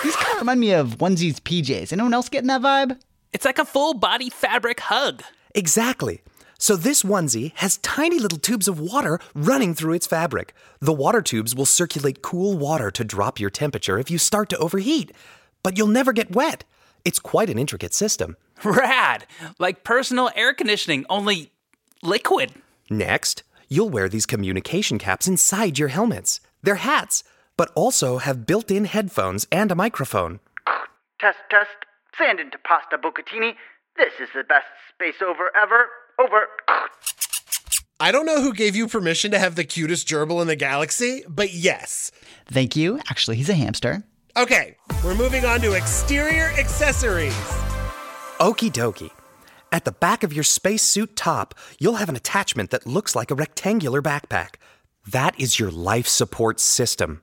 These 0.03 0.17
kind 0.17 0.35
of 0.35 0.41
remind 0.41 0.61
me 0.61 0.73
of 0.73 0.99
onesies 0.99 1.41
PJs. 1.41 1.93
Anyone 1.93 2.15
else 2.15 2.29
getting 2.29 2.49
that 2.49 2.63
vibe? 2.63 2.99
It's 3.33 3.45
like 3.45 3.59
a 3.59 3.65
full 3.65 3.95
body 3.95 4.29
fabric 4.29 4.81
hug. 4.81 5.23
Exactly. 5.55 6.23
So 6.59 6.77
this 6.77 7.03
onesie 7.03 7.53
has 7.57 7.79
tiny 7.79 8.19
little 8.19 8.39
tubes 8.39 8.69
of 8.69 8.79
water 8.79 9.19
running 9.35 9.75
through 9.75 9.95
its 9.95 10.07
fabric. 10.07 10.55
The 10.81 10.93
water 10.93 11.21
tubes 11.21 11.55
will 11.55 11.67
circulate 11.67 12.23
cool 12.23 12.57
water 12.57 12.91
to 12.93 13.05
drop 13.05 13.41
your 13.41 13.51
temperature 13.51 13.99
if 13.99 14.11
you 14.11 14.19
start 14.19 14.49
to 14.51 14.59
overheat. 14.59 15.13
But 15.63 15.77
you'll 15.77 15.89
never 15.89 16.13
get 16.13 16.35
wet. 16.35 16.65
It's 17.05 17.19
quite 17.19 17.51
an 17.51 17.59
intricate 17.59 17.95
system. 17.95 18.37
Rad! 18.65 19.27
Like 19.59 19.83
personal 19.83 20.31
air 20.37 20.55
conditioning, 20.55 21.05
only 21.11 21.51
liquid. 22.03 22.53
Next, 22.91 23.43
you'll 23.69 23.91
wear 23.91 24.09
these 24.09 24.27
communication 24.27 24.99
caps 24.99 25.27
inside 25.27 25.79
your 25.81 25.89
helmets. 25.89 26.41
They're 26.63 26.77
hats, 26.77 27.25
but 27.63 27.71
also 27.77 28.19
have 28.19 28.45
built 28.45 28.73
in 28.73 28.87
headphones 28.87 29.47
and 29.53 29.71
a 29.71 29.77
microphone. 29.77 30.41
Test, 31.21 31.39
test. 31.49 31.71
Sand 32.19 32.41
into 32.41 32.59
pasta 32.59 32.99
bucatini. 32.99 33.53
This 33.97 34.15
is 34.21 34.29
the 34.35 34.43
best 34.43 34.67
space 34.93 35.23
over 35.23 35.57
ever. 35.57 35.87
Over. 36.19 36.49
I 38.01 38.11
don't 38.11 38.27
know 38.27 38.43
who 38.43 38.53
gave 38.53 38.75
you 38.75 38.89
permission 38.89 39.31
to 39.31 39.39
have 39.39 39.55
the 39.55 39.63
cutest 39.63 40.09
gerbil 40.09 40.43
in 40.43 40.49
the 40.49 40.57
galaxy, 40.57 41.23
but 41.29 41.55
yes. 41.55 42.11
Thank 42.47 42.75
you. 42.75 42.99
Actually, 43.09 43.37
he's 43.37 43.49
a 43.49 43.55
hamster. 43.55 44.03
Okay, 44.37 44.75
we're 45.05 45.15
moving 45.15 45.45
on 45.45 45.61
to 45.61 45.75
exterior 45.75 46.51
accessories. 46.59 47.33
Okie 48.41 48.73
dokie. 48.73 49.13
At 49.71 49.85
the 49.85 49.93
back 49.93 50.25
of 50.25 50.33
your 50.33 50.43
spacesuit 50.43 51.15
top, 51.15 51.55
you'll 51.79 52.03
have 52.03 52.09
an 52.09 52.17
attachment 52.17 52.71
that 52.73 52.89
looks 52.89 53.15
like 53.15 53.31
a 53.31 53.37
rectangular 53.37 54.03
backpack. 54.03 54.57
That 55.07 55.39
is 55.39 55.61
your 55.61 55.71
life 55.71 56.09
support 56.09 56.59
system. 56.59 57.23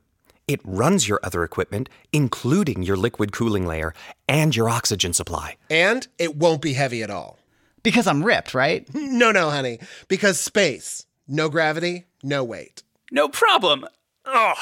It 0.50 0.62
runs 0.64 1.08
your 1.08 1.20
other 1.22 1.44
equipment, 1.44 1.90
including 2.12 2.82
your 2.82 2.98
liquid 2.98 3.32
cooling 3.32 3.68
layer 3.68 3.94
and 4.28 4.56
your 4.56 4.68
oxygen 4.68 5.14
supply. 5.14 5.58
And 5.70 6.08
it 6.18 6.38
won't 6.38 6.60
be 6.60 6.74
heavy 6.74 7.04
at 7.04 7.12
all. 7.12 7.38
Because 7.84 8.08
I'm 8.08 8.24
ripped, 8.24 8.56
right? 8.56 8.92
No, 8.96 9.32
no, 9.32 9.52
honey. 9.52 9.78
Because 10.08 10.40
space. 10.40 11.06
No 11.28 11.50
gravity, 11.50 12.08
no 12.24 12.44
weight. 12.44 12.82
No 13.12 13.30
problem. 13.30 13.86
Oh, 14.26 14.56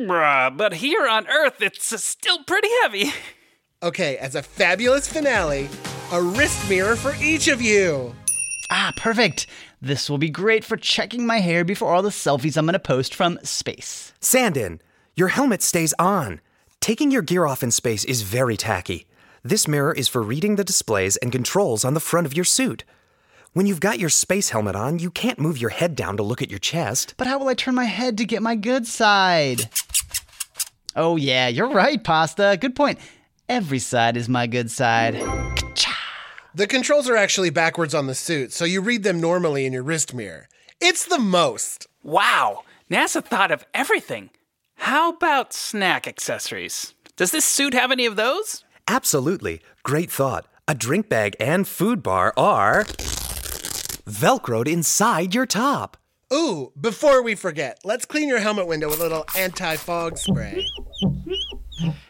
bruh, 0.00 0.54
but 0.54 0.74
here 0.74 1.08
on 1.08 1.26
Earth, 1.26 1.62
it's 1.62 1.90
uh, 1.90 1.96
still 1.96 2.44
pretty 2.44 2.68
heavy. 2.82 3.10
Okay, 3.82 4.18
as 4.18 4.34
a 4.34 4.42
fabulous 4.42 5.08
finale, 5.08 5.70
a 6.12 6.22
wrist 6.22 6.68
mirror 6.68 6.96
for 6.96 7.14
each 7.14 7.48
of 7.48 7.62
you. 7.62 8.14
Ah, 8.70 8.92
perfect. 8.94 9.46
This 9.80 10.10
will 10.10 10.18
be 10.18 10.28
great 10.28 10.64
for 10.64 10.76
checking 10.76 11.26
my 11.26 11.38
hair 11.38 11.64
before 11.64 11.94
all 11.94 12.02
the 12.02 12.10
selfies 12.10 12.58
I'm 12.58 12.66
going 12.66 12.74
to 12.74 12.78
post 12.78 13.14
from 13.14 13.38
space. 13.42 14.12
Sanden, 14.20 14.82
your 15.20 15.28
helmet 15.28 15.60
stays 15.60 15.92
on. 15.98 16.40
Taking 16.80 17.10
your 17.10 17.20
gear 17.20 17.44
off 17.44 17.62
in 17.62 17.70
space 17.70 18.04
is 18.06 18.22
very 18.22 18.56
tacky. 18.56 19.06
This 19.42 19.68
mirror 19.68 19.92
is 19.92 20.08
for 20.08 20.22
reading 20.22 20.56
the 20.56 20.64
displays 20.64 21.18
and 21.18 21.30
controls 21.30 21.84
on 21.84 21.92
the 21.92 22.00
front 22.00 22.26
of 22.26 22.34
your 22.34 22.46
suit. 22.46 22.84
When 23.52 23.66
you've 23.66 23.80
got 23.80 23.98
your 23.98 24.08
space 24.08 24.48
helmet 24.48 24.74
on, 24.74 24.98
you 24.98 25.10
can't 25.10 25.38
move 25.38 25.58
your 25.58 25.70
head 25.70 25.94
down 25.94 26.16
to 26.16 26.22
look 26.22 26.40
at 26.40 26.48
your 26.48 26.58
chest. 26.58 27.14
But 27.18 27.26
how 27.26 27.38
will 27.38 27.48
I 27.48 27.54
turn 27.54 27.74
my 27.74 27.84
head 27.84 28.16
to 28.16 28.24
get 28.24 28.40
my 28.40 28.56
good 28.56 28.86
side? 28.86 29.68
Oh, 30.96 31.16
yeah, 31.16 31.48
you're 31.48 31.70
right, 31.70 32.02
Pasta. 32.02 32.56
Good 32.58 32.74
point. 32.74 32.98
Every 33.46 33.78
side 33.78 34.16
is 34.16 34.26
my 34.26 34.46
good 34.46 34.70
side. 34.70 35.16
The 36.54 36.66
controls 36.66 37.10
are 37.10 37.16
actually 37.16 37.50
backwards 37.50 37.94
on 37.94 38.06
the 38.06 38.14
suit, 38.14 38.52
so 38.54 38.64
you 38.64 38.80
read 38.80 39.02
them 39.02 39.20
normally 39.20 39.66
in 39.66 39.72
your 39.74 39.82
wrist 39.82 40.14
mirror. 40.14 40.48
It's 40.80 41.04
the 41.04 41.18
most. 41.18 41.88
Wow, 42.02 42.62
NASA 42.90 43.22
thought 43.22 43.50
of 43.50 43.66
everything. 43.74 44.30
How 44.80 45.10
about 45.10 45.52
snack 45.52 46.08
accessories? 46.08 46.94
Does 47.14 47.32
this 47.32 47.44
suit 47.44 47.74
have 47.74 47.90
any 47.92 48.06
of 48.06 48.16
those? 48.16 48.64
Absolutely. 48.88 49.60
Great 49.82 50.10
thought. 50.10 50.46
A 50.66 50.74
drink 50.74 51.08
bag 51.08 51.36
and 51.38 51.68
food 51.68 52.02
bar 52.02 52.32
are 52.34 52.84
velcroed 54.08 54.66
inside 54.66 55.34
your 55.34 55.44
top. 55.44 55.98
Ooh, 56.32 56.72
before 56.80 57.22
we 57.22 57.34
forget, 57.34 57.78
let's 57.84 58.06
clean 58.06 58.26
your 58.26 58.40
helmet 58.40 58.66
window 58.66 58.88
with 58.88 59.00
a 59.00 59.02
little 59.02 59.26
anti 59.36 59.76
fog 59.76 60.16
spray. 60.16 60.64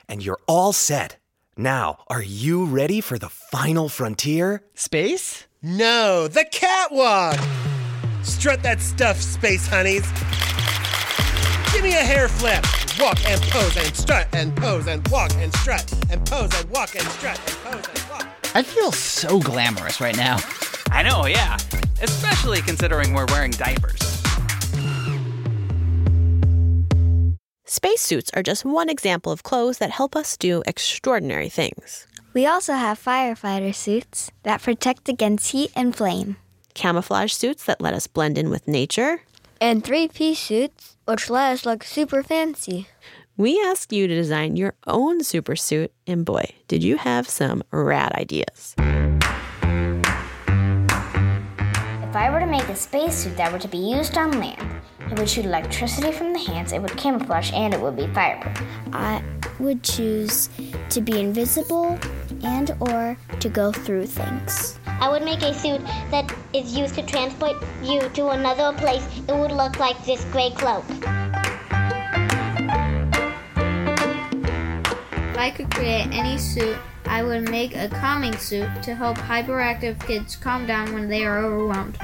And 0.09 0.25
you're 0.25 0.41
all 0.47 0.73
set. 0.73 1.17
Now, 1.57 2.05
are 2.07 2.23
you 2.23 2.65
ready 2.65 3.01
for 3.01 3.19
the 3.19 3.29
final 3.29 3.89
frontier? 3.89 4.63
Space? 4.75 5.49
No, 5.61 6.29
the 6.29 6.45
catwalk! 6.45 7.39
Strut 8.23 8.63
that 8.63 8.81
stuff, 8.81 9.21
space 9.21 9.67
honeys. 9.67 10.09
Give 11.73 11.85
me 11.85 11.93
a 11.93 12.03
hair 12.03 12.29
flip. 12.29 12.65
Walk 12.99 13.19
and 13.27 13.41
pose 13.43 13.77
and 13.77 13.95
strut 13.97 14.29
and 14.33 14.55
pose 14.57 14.87
and 14.89 15.07
walk 15.09 15.33
and 15.37 15.55
strut 15.57 15.91
and 16.11 16.25
pose 16.27 16.51
and 16.61 16.71
walk 16.71 16.95
and 16.97 17.07
strut 17.09 17.39
and 17.39 17.57
pose 17.59 17.89
and 17.89 18.11
walk. 18.11 18.29
I 18.55 18.63
feel 18.63 18.91
so 18.93 19.39
glamorous 19.39 20.01
right 20.01 20.17
now. 20.17 20.39
I 20.91 21.03
know, 21.03 21.27
yeah. 21.27 21.57
Especially 22.03 22.61
considering 22.61 23.15
we're 23.15 23.27
wearing 23.27 23.53
diapers. 23.53 24.01
Spacesuits 27.65 28.31
are 28.35 28.43
just 28.43 28.65
one 28.65 28.89
example 28.89 29.31
of 29.31 29.45
clothes 29.45 29.79
that 29.79 29.91
help 29.91 30.17
us 30.17 30.37
do 30.37 30.65
extraordinary 30.67 31.49
things. 31.49 32.09
We 32.35 32.47
also 32.47 32.73
have 32.73 33.03
firefighter 33.03 33.73
suits 33.73 34.33
that 34.43 34.61
protect 34.61 35.09
against 35.09 35.53
heat 35.53 35.71
and 35.77 35.95
flame, 35.95 36.37
camouflage 36.75 37.33
suits 37.33 37.65
that 37.67 37.81
let 37.81 37.95
us 37.95 38.09
blend 38.09 38.39
in 38.39 38.51
with 38.51 38.67
nature, 38.67 39.23
and 39.61 39.85
three 39.85 40.09
piece 40.09 40.41
suits 40.41 40.97
which 41.11 41.29
let 41.29 41.53
us 41.53 41.67
look 41.67 41.83
super 41.83 42.23
fancy. 42.23 42.87
We 43.37 43.61
asked 43.61 43.93
you 43.93 44.07
to 44.07 44.15
design 44.15 44.55
your 44.55 44.75
own 44.87 45.25
super 45.25 45.57
suit, 45.57 45.93
and 46.07 46.25
boy, 46.25 46.55
did 46.69 46.85
you 46.85 46.99
have 46.99 47.29
some 47.29 47.65
rad 47.73 48.13
ideas. 48.13 48.77
If 51.99 52.15
I 52.15 52.31
were 52.31 52.39
to 52.39 52.47
make 52.47 52.69
a 52.69 52.77
spacesuit 52.77 53.37
that 53.37 53.51
were 53.53 53.59
to 53.59 53.67
be 53.67 53.79
used 53.79 54.17
on 54.17 54.39
land, 54.39 54.83
it 55.11 55.19
would 55.19 55.29
shoot 55.29 55.47
electricity 55.47 56.13
from 56.13 56.33
the 56.33 56.39
hands, 56.39 56.73
it 56.73 56.81
would 56.81 56.97
camouflage, 56.97 57.53
and 57.55 57.75
it 57.75 57.81
would 57.81 57.97
be 57.97 58.07
fireproof. 58.15 58.63
I 58.93 59.21
would 59.59 59.83
choose 59.83 60.49
to 60.91 61.01
be 61.01 61.19
invisible 61.19 61.99
and 62.45 62.71
or 62.79 63.17
to 63.41 63.49
go 63.49 63.73
through 63.73 64.07
things. 64.07 64.79
I 64.87 65.09
would 65.09 65.25
make 65.25 65.43
a 65.43 65.53
suit 65.55 65.81
that 66.13 66.33
is 66.53 66.77
used 66.77 66.95
to 66.97 67.03
transport 67.03 67.57
you 67.83 68.09
to 68.11 68.29
another 68.29 68.77
place. 68.77 69.07
It 69.29 69.35
would 69.35 69.53
look 69.53 69.79
like 69.79 70.05
this 70.05 70.25
gray 70.27 70.51
cloak. 70.51 70.85
If 75.31 75.39
I 75.39 75.53
could 75.55 75.71
create 75.71 76.09
any 76.13 76.39
suit, 76.39 76.77
I 77.07 77.23
would 77.23 77.49
make 77.49 77.75
a 77.75 77.89
calming 77.89 78.37
suit 78.37 78.69
to 78.83 78.95
help 78.95 79.19
hyperactive 79.19 80.05
kids 80.07 80.37
calm 80.37 80.67
down 80.67 80.93
when 80.93 81.09
they 81.09 81.25
are 81.25 81.39
overwhelmed. 81.39 81.99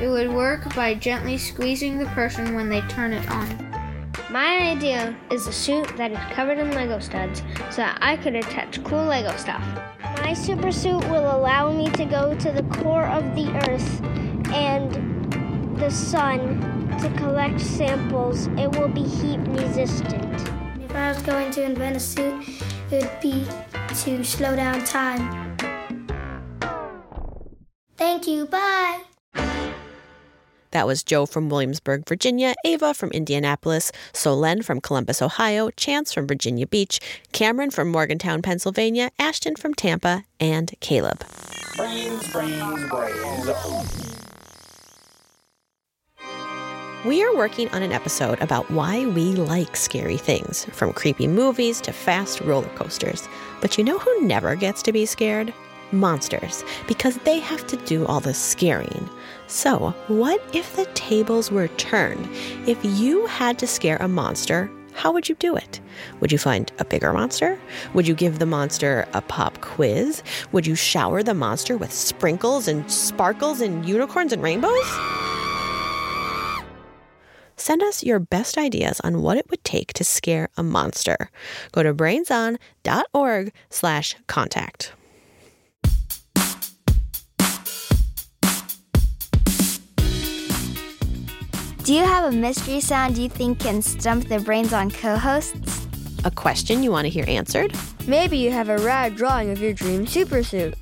It 0.00 0.08
would 0.08 0.32
work 0.32 0.74
by 0.74 0.94
gently 0.94 1.38
squeezing 1.38 1.98
the 1.98 2.06
person 2.06 2.54
when 2.54 2.68
they 2.68 2.80
turn 2.82 3.12
it 3.12 3.28
on. 3.30 3.48
My 4.30 4.58
idea 4.58 5.16
is 5.30 5.46
a 5.46 5.52
suit 5.52 5.96
that 5.96 6.12
is 6.12 6.34
covered 6.34 6.58
in 6.58 6.70
Lego 6.72 6.98
studs 6.98 7.42
so 7.70 7.78
that 7.78 7.98
I 8.00 8.16
could 8.16 8.36
attach 8.36 8.82
cool 8.84 9.04
Lego 9.04 9.34
stuff. 9.36 9.64
My 10.28 10.34
super 10.34 10.70
suit 10.70 11.08
will 11.08 11.34
allow 11.34 11.72
me 11.72 11.88
to 11.92 12.04
go 12.04 12.34
to 12.34 12.52
the 12.52 12.62
core 12.64 13.06
of 13.06 13.34
the 13.34 13.48
earth 13.66 14.02
and 14.52 14.92
the 15.80 15.88
sun 15.90 16.60
to 17.00 17.08
collect 17.16 17.58
samples. 17.58 18.46
It 18.48 18.70
will 18.76 18.88
be 18.90 19.04
heat 19.04 19.38
resistant. 19.38 20.34
If 20.84 20.94
I 20.94 21.08
was 21.12 21.22
going 21.22 21.50
to 21.52 21.62
invent 21.62 21.96
a 21.96 22.00
suit, 22.00 22.46
it 22.90 23.04
would 23.04 23.20
be 23.22 23.46
to 24.04 24.22
slow 24.22 24.54
down 24.54 24.84
time. 24.84 25.56
Thank 27.96 28.26
you. 28.26 28.44
Bye. 28.44 29.07
That 30.70 30.86
was 30.86 31.02
Joe 31.02 31.26
from 31.26 31.48
Williamsburg, 31.48 32.06
Virginia, 32.08 32.54
Ava 32.64 32.94
from 32.94 33.10
Indianapolis, 33.10 33.90
Solen 34.12 34.64
from 34.64 34.80
Columbus, 34.80 35.22
Ohio, 35.22 35.70
Chance 35.70 36.12
from 36.12 36.26
Virginia 36.26 36.66
Beach, 36.66 37.00
Cameron 37.32 37.70
from 37.70 37.90
Morgantown, 37.90 38.42
Pennsylvania, 38.42 39.10
Ashton 39.18 39.56
from 39.56 39.74
Tampa, 39.74 40.24
and 40.38 40.74
Caleb. 40.80 41.24
Brains, 41.76 42.32
brains, 42.32 42.88
brains. 42.88 44.08
We 47.06 47.22
are 47.22 47.36
working 47.36 47.68
on 47.70 47.82
an 47.82 47.92
episode 47.92 48.40
about 48.42 48.70
why 48.72 49.06
we 49.06 49.32
like 49.32 49.76
scary 49.76 50.16
things, 50.16 50.64
from 50.72 50.92
creepy 50.92 51.28
movies 51.28 51.80
to 51.82 51.92
fast 51.92 52.40
roller 52.40 52.68
coasters. 52.70 53.28
But 53.60 53.78
you 53.78 53.84
know 53.84 53.98
who 53.98 54.22
never 54.22 54.56
gets 54.56 54.82
to 54.82 54.92
be 54.92 55.06
scared? 55.06 55.54
Monsters, 55.92 56.64
because 56.86 57.16
they 57.18 57.38
have 57.38 57.66
to 57.68 57.76
do 57.78 58.06
all 58.06 58.20
the 58.20 58.34
scaring. 58.34 59.08
So, 59.46 59.94
what 60.08 60.42
if 60.52 60.76
the 60.76 60.86
tables 60.94 61.50
were 61.50 61.68
turned? 61.68 62.28
If 62.66 62.78
you 62.82 63.26
had 63.26 63.58
to 63.60 63.66
scare 63.66 63.96
a 63.98 64.08
monster, 64.08 64.70
how 64.92 65.12
would 65.12 65.28
you 65.28 65.36
do 65.36 65.54
it? 65.54 65.80
Would 66.20 66.32
you 66.32 66.38
find 66.38 66.72
a 66.80 66.84
bigger 66.84 67.12
monster? 67.12 67.58
Would 67.94 68.08
you 68.08 68.14
give 68.14 68.40
the 68.40 68.46
monster 68.46 69.06
a 69.14 69.20
pop 69.22 69.60
quiz? 69.60 70.22
Would 70.52 70.66
you 70.66 70.74
shower 70.74 71.22
the 71.22 71.34
monster 71.34 71.76
with 71.76 71.92
sprinkles 71.92 72.66
and 72.66 72.90
sparkles 72.90 73.60
and 73.60 73.88
unicorns 73.88 74.32
and 74.32 74.42
rainbows? 74.42 74.90
Send 77.56 77.82
us 77.82 78.02
your 78.02 78.18
best 78.18 78.58
ideas 78.58 79.00
on 79.00 79.22
what 79.22 79.36
it 79.36 79.48
would 79.50 79.62
take 79.64 79.92
to 79.94 80.04
scare 80.04 80.48
a 80.56 80.62
monster. 80.62 81.30
Go 81.72 81.82
to 81.82 81.94
brainson.org 81.94 83.52
slash 83.70 84.16
contact. 84.26 84.92
Do 91.88 91.94
you 91.94 92.04
have 92.04 92.30
a 92.30 92.36
mystery 92.36 92.80
sound 92.80 93.16
you 93.16 93.30
think 93.30 93.60
can 93.60 93.80
stump 93.80 94.28
the 94.28 94.40
brains 94.40 94.74
on 94.74 94.90
co 94.90 95.16
hosts? 95.16 95.88
A 96.26 96.30
question 96.30 96.82
you 96.82 96.90
want 96.90 97.06
to 97.06 97.08
hear 97.08 97.24
answered? 97.26 97.74
Maybe 98.06 98.36
you 98.36 98.50
have 98.50 98.68
a 98.68 98.76
rad 98.76 99.16
drawing 99.16 99.48
of 99.52 99.58
your 99.58 99.72
dream 99.72 100.04
supersuit. 100.04 100.74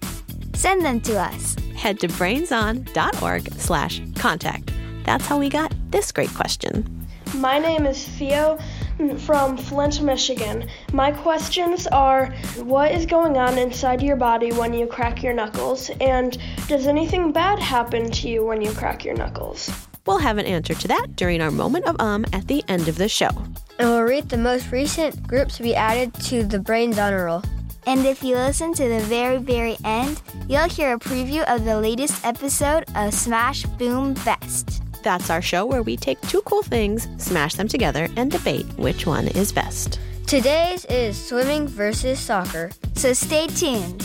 Send 0.56 0.84
them 0.84 1.00
to 1.02 1.16
us. 1.16 1.54
Head 1.76 2.00
to 2.00 2.08
brainson.org 2.08 3.52
slash 3.52 4.02
contact. 4.16 4.72
That's 5.04 5.24
how 5.24 5.38
we 5.38 5.48
got 5.48 5.72
this 5.92 6.10
great 6.10 6.34
question. 6.34 7.06
My 7.36 7.60
name 7.60 7.86
is 7.86 8.04
Theo 8.04 8.58
mm, 8.98 9.16
from 9.20 9.56
Flint, 9.56 10.02
Michigan. 10.02 10.68
My 10.92 11.12
questions 11.12 11.86
are 11.86 12.34
what 12.56 12.90
is 12.90 13.06
going 13.06 13.36
on 13.36 13.58
inside 13.58 14.02
your 14.02 14.16
body 14.16 14.50
when 14.50 14.74
you 14.74 14.88
crack 14.88 15.22
your 15.22 15.34
knuckles? 15.34 15.88
And 16.00 16.36
does 16.66 16.88
anything 16.88 17.30
bad 17.30 17.60
happen 17.60 18.10
to 18.10 18.28
you 18.28 18.44
when 18.44 18.60
you 18.60 18.72
crack 18.72 19.04
your 19.04 19.14
knuckles? 19.14 19.85
We'll 20.06 20.18
have 20.18 20.38
an 20.38 20.46
answer 20.46 20.74
to 20.74 20.88
that 20.88 21.16
during 21.16 21.40
our 21.40 21.50
moment 21.50 21.86
of 21.86 21.96
um 22.00 22.24
at 22.32 22.46
the 22.46 22.64
end 22.68 22.88
of 22.88 22.96
the 22.96 23.08
show. 23.08 23.30
And 23.78 23.90
we'll 23.90 24.02
read 24.02 24.28
the 24.28 24.38
most 24.38 24.72
recent 24.72 25.26
groups 25.26 25.56
to 25.56 25.62
be 25.62 25.74
added 25.74 26.14
to 26.24 26.44
the 26.44 26.58
Brains 26.58 26.98
Honor 26.98 27.26
Roll. 27.26 27.42
And 27.86 28.04
if 28.04 28.22
you 28.24 28.34
listen 28.34 28.72
to 28.74 28.88
the 28.88 29.00
very, 29.00 29.36
very 29.36 29.76
end, 29.84 30.20
you'll 30.48 30.68
hear 30.68 30.94
a 30.94 30.98
preview 30.98 31.44
of 31.44 31.64
the 31.64 31.80
latest 31.80 32.24
episode 32.24 32.84
of 32.96 33.14
Smash 33.14 33.62
Boom 33.78 34.14
Best. 34.24 34.82
That's 35.04 35.30
our 35.30 35.40
show 35.40 35.64
where 35.64 35.84
we 35.84 35.96
take 35.96 36.20
two 36.22 36.40
cool 36.42 36.62
things, 36.62 37.06
smash 37.18 37.54
them 37.54 37.68
together, 37.68 38.08
and 38.16 38.28
debate 38.28 38.66
which 38.76 39.06
one 39.06 39.28
is 39.28 39.52
best. 39.52 40.00
Today's 40.26 40.84
is 40.86 41.16
swimming 41.16 41.68
versus 41.68 42.18
soccer. 42.18 42.72
So 42.94 43.12
stay 43.12 43.46
tuned. 43.46 44.04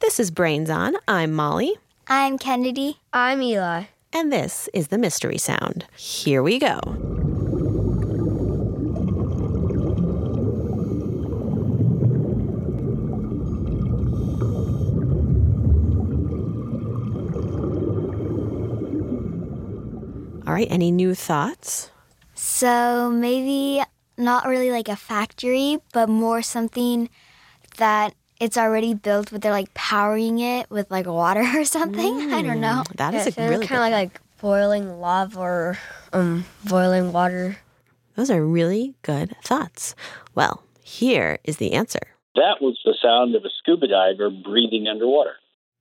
This 0.00 0.20
is 0.20 0.30
Brains 0.30 0.68
On. 0.68 0.94
I'm 1.08 1.32
Molly. 1.32 1.72
I'm 2.06 2.36
Kennedy. 2.36 3.00
I'm 3.14 3.40
Eli. 3.40 3.84
And 4.12 4.30
this 4.30 4.68
is 4.74 4.88
the 4.88 4.98
Mystery 4.98 5.38
Sound. 5.38 5.86
Here 5.96 6.42
we 6.42 6.58
go. 6.58 6.78
All 20.46 20.52
right, 20.52 20.68
any 20.70 20.90
new 20.90 21.14
thoughts? 21.14 21.90
So 22.34 23.10
maybe 23.10 23.82
not 24.18 24.46
really 24.46 24.70
like 24.70 24.88
a 24.88 24.96
factory, 24.96 25.78
but 25.94 26.10
more 26.10 26.42
something 26.42 27.08
that 27.78 28.14
it's 28.40 28.56
already 28.56 28.94
built, 28.94 29.30
but 29.30 29.42
they're 29.42 29.52
like 29.52 29.72
powering 29.74 30.38
it 30.38 30.70
with 30.70 30.90
like 30.90 31.06
water 31.06 31.44
or 31.54 31.64
something. 31.64 32.32
I 32.32 32.42
don't 32.42 32.60
know. 32.60 32.82
That 32.96 33.14
is 33.14 33.36
Yeah, 33.36 33.44
a 33.44 33.50
really 33.50 33.66
kind 33.66 33.82
of 33.82 33.90
like, 33.98 34.12
like 34.12 34.20
boiling 34.40 35.00
lava 35.00 35.38
or 35.40 35.78
um 36.12 36.44
boiling 36.64 37.12
water. 37.12 37.56
Those 38.16 38.30
are 38.30 38.44
really 38.44 38.94
good 39.02 39.34
thoughts. 39.42 39.94
Well, 40.34 40.62
here 40.82 41.38
is 41.44 41.58
the 41.58 41.72
answer. 41.72 42.00
That 42.34 42.56
was 42.60 42.78
the 42.84 42.94
sound 43.02 43.34
of 43.34 43.44
a 43.44 43.50
scuba 43.58 43.88
diver 43.88 44.30
breathing 44.30 44.88
underwater. 44.88 45.34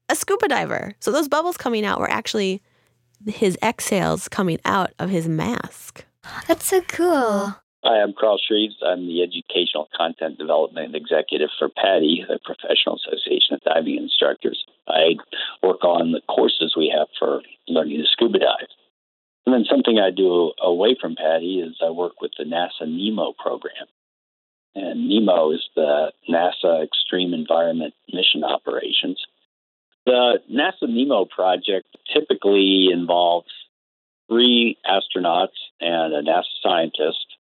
A 0.10 0.16
scuba 0.16 0.48
diver. 0.48 0.94
So 1.00 1.12
those 1.12 1.28
bubbles 1.28 1.58
coming 1.58 1.86
out 1.86 2.00
were 2.00 2.10
actually 2.10 2.62
his 3.26 3.58
exhales 3.64 4.28
coming 4.28 4.60
out 4.66 4.92
of 5.00 5.10
his 5.10 5.28
mask. 5.28 6.06
That's 6.48 6.66
so 6.66 6.82
cool. 6.82 7.56
Hi, 7.88 8.02
I'm 8.02 8.14
Karl 8.20 8.40
Shreeves. 8.40 8.78
I'm 8.84 9.06
the 9.06 9.22
Educational 9.22 9.88
Content 9.96 10.40
Development 10.40 10.96
Executive 10.96 11.50
for 11.60 11.70
PADI, 11.70 12.26
the 12.28 12.40
Professional 12.44 12.96
Association 12.96 13.54
of 13.54 13.62
Diving 13.62 13.98
Instructors. 13.98 14.66
I 14.88 15.18
work 15.62 15.84
on 15.84 16.12
the 16.12 16.22
courses 16.22 16.74
we 16.76 16.92
have 16.98 17.10
for 17.20 17.44
learning 17.68 18.00
to 18.00 18.08
scuba 18.12 18.40
dive. 18.40 18.70
And 19.46 19.54
then 19.54 19.66
something 19.70 20.00
I 20.00 20.10
do 20.10 20.54
away 20.60 20.98
from 21.00 21.16
PADI 21.16 21.60
is 21.60 21.76
I 21.80 21.92
work 21.92 22.22
with 22.22 22.32
the 22.40 22.46
NASA 22.46 22.90
NEMO 22.90 23.38
program. 23.38 23.86
And 24.74 25.08
NEMO 25.08 25.54
is 25.54 25.70
the 25.76 26.12
NASA 26.28 26.84
Extreme 26.84 27.36
Environment 27.36 27.94
Mission 28.12 28.44
Operations. 28.44 29.24
The 30.08 30.40
NASA 30.52 30.90
NEMO 30.90 31.30
project 31.30 31.86
typically 32.12 32.88
involves 32.92 33.52
three 34.28 34.76
astronauts 34.90 35.62
and 35.80 36.16
a 36.16 36.24
NASA 36.24 36.50
scientist. 36.64 37.35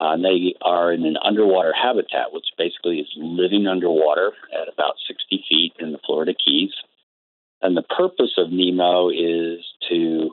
Uh, 0.00 0.12
and 0.12 0.24
they 0.24 0.54
are 0.62 0.92
in 0.92 1.04
an 1.04 1.16
underwater 1.22 1.72
habitat, 1.72 2.32
which 2.32 2.46
basically 2.56 2.98
is 2.98 3.08
living 3.16 3.66
underwater 3.66 4.32
at 4.52 4.72
about 4.72 4.94
60 5.06 5.44
feet 5.48 5.72
in 5.80 5.92
the 5.92 5.98
Florida 6.06 6.34
Keys. 6.34 6.70
And 7.60 7.76
the 7.76 7.82
purpose 7.82 8.34
of 8.38 8.50
NEMO 8.50 9.10
is 9.10 9.64
to 9.88 10.30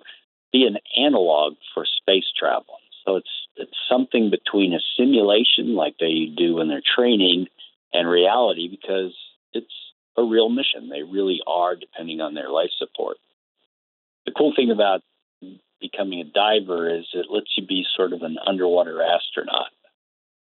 be 0.54 0.66
an 0.68 0.78
analog 0.96 1.56
for 1.74 1.86
space 1.86 2.32
travel. 2.38 2.78
So 3.04 3.16
it's 3.18 3.30
it's 3.56 3.78
something 3.90 4.30
between 4.30 4.74
a 4.74 4.80
simulation 4.98 5.76
like 5.76 5.96
they 6.00 6.28
do 6.36 6.60
in 6.60 6.68
they're 6.68 6.82
training 6.96 7.48
and 7.94 8.10
reality 8.10 8.68
because 8.68 9.16
it's 9.54 9.74
a 10.18 10.24
real 10.24 10.50
mission. 10.50 10.90
They 10.90 11.04
really 11.04 11.42
are 11.48 11.76
depending 11.76 12.22
on 12.22 12.34
their 12.34 12.50
life 12.50 12.72
support. 12.78 13.18
The 14.26 14.32
cool 14.32 14.54
thing 14.56 14.72
about 14.72 15.02
becoming 15.82 16.22
a 16.22 16.24
diver 16.24 16.90
is 16.90 17.06
it 17.14 17.28
lets 17.30 17.58
you 17.58 17.66
be 17.66 17.86
sort 17.96 18.14
of 18.14 18.22
an 18.22 18.38
underwater 18.46 19.02
astronaut. 19.02 19.68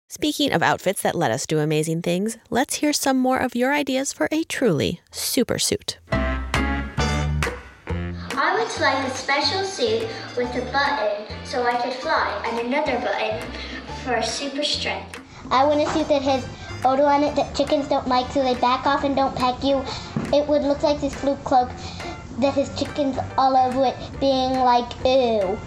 Speaking 0.09 0.51
of 0.51 0.61
outfits 0.61 1.01
that 1.01 1.15
let 1.15 1.31
us 1.31 1.47
do 1.47 1.57
amazing 1.59 2.01
things, 2.03 2.37
let's 2.51 2.75
hear 2.75 2.93
some 2.93 3.17
more 3.17 3.39
of 3.39 3.55
your 3.55 3.73
ideas 3.73 4.13
for 4.13 4.27
a 4.31 4.43
truly 4.43 5.01
super 5.11 5.57
suit. 5.57 5.97
I 8.35 8.55
would 8.55 8.79
like 8.79 9.07
a 9.07 9.09
special 9.09 9.63
suit 9.63 10.07
with 10.37 10.55
a 10.55 10.61
button 10.71 11.25
so 11.45 11.63
I 11.63 11.81
could 11.81 11.93
fly, 11.93 12.43
and 12.45 12.59
another 12.67 12.99
button 12.99 13.41
for 14.03 14.21
super 14.21 14.63
strength. 14.63 15.19
I 15.49 15.65
want 15.65 15.81
a 15.81 15.87
suit 15.93 16.07
that 16.09 16.21
has 16.21 16.45
odor 16.85 17.05
on 17.05 17.23
it 17.23 17.35
that 17.35 17.55
chickens 17.55 17.87
don't 17.87 18.07
like 18.07 18.29
so 18.31 18.43
they 18.43 18.55
back 18.59 18.85
off 18.85 19.03
and 19.03 19.15
don't 19.15 19.35
peck 19.35 19.63
you. 19.63 19.83
It 20.33 20.47
would 20.47 20.63
look 20.63 20.83
like 20.83 20.99
this 21.01 21.19
blue 21.21 21.35
cloak 21.37 21.69
that 22.39 22.53
has 22.53 22.77
chickens 22.79 23.17
all 23.37 23.55
over 23.55 23.85
it 23.85 24.19
being 24.19 24.53
like, 24.53 24.91
ew. 25.05 25.57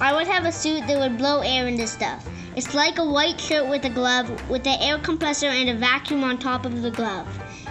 I 0.00 0.12
would 0.14 0.26
have 0.26 0.44
a 0.44 0.52
suit 0.52 0.86
that 0.86 0.98
would 0.98 1.18
blow 1.18 1.40
air 1.40 1.68
into 1.68 1.86
stuff. 1.86 2.26
It's 2.54 2.74
like 2.74 2.98
a 2.98 3.04
white 3.04 3.38
shirt 3.40 3.68
with 3.68 3.84
a 3.84 3.90
glove 3.90 4.28
with 4.48 4.66
an 4.66 4.80
air 4.80 4.98
compressor 4.98 5.46
and 5.46 5.68
a 5.68 5.74
vacuum 5.74 6.24
on 6.24 6.38
top 6.38 6.64
of 6.64 6.82
the 6.82 6.90
glove. 6.90 7.28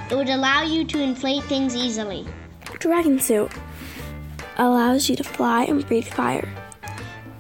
It 0.10 0.16
would 0.16 0.30
allow 0.30 0.64
you 0.64 0.86
to 0.86 1.02
inflate 1.02 1.44
things 1.46 1.76
easily. 1.76 2.26
Dragon 2.80 3.20
suit 3.20 3.52
allows 4.58 5.10
you 5.10 5.16
to 5.16 5.24
fly 5.24 5.64
and 5.64 5.86
breathe 5.88 6.08
fire. 6.08 6.48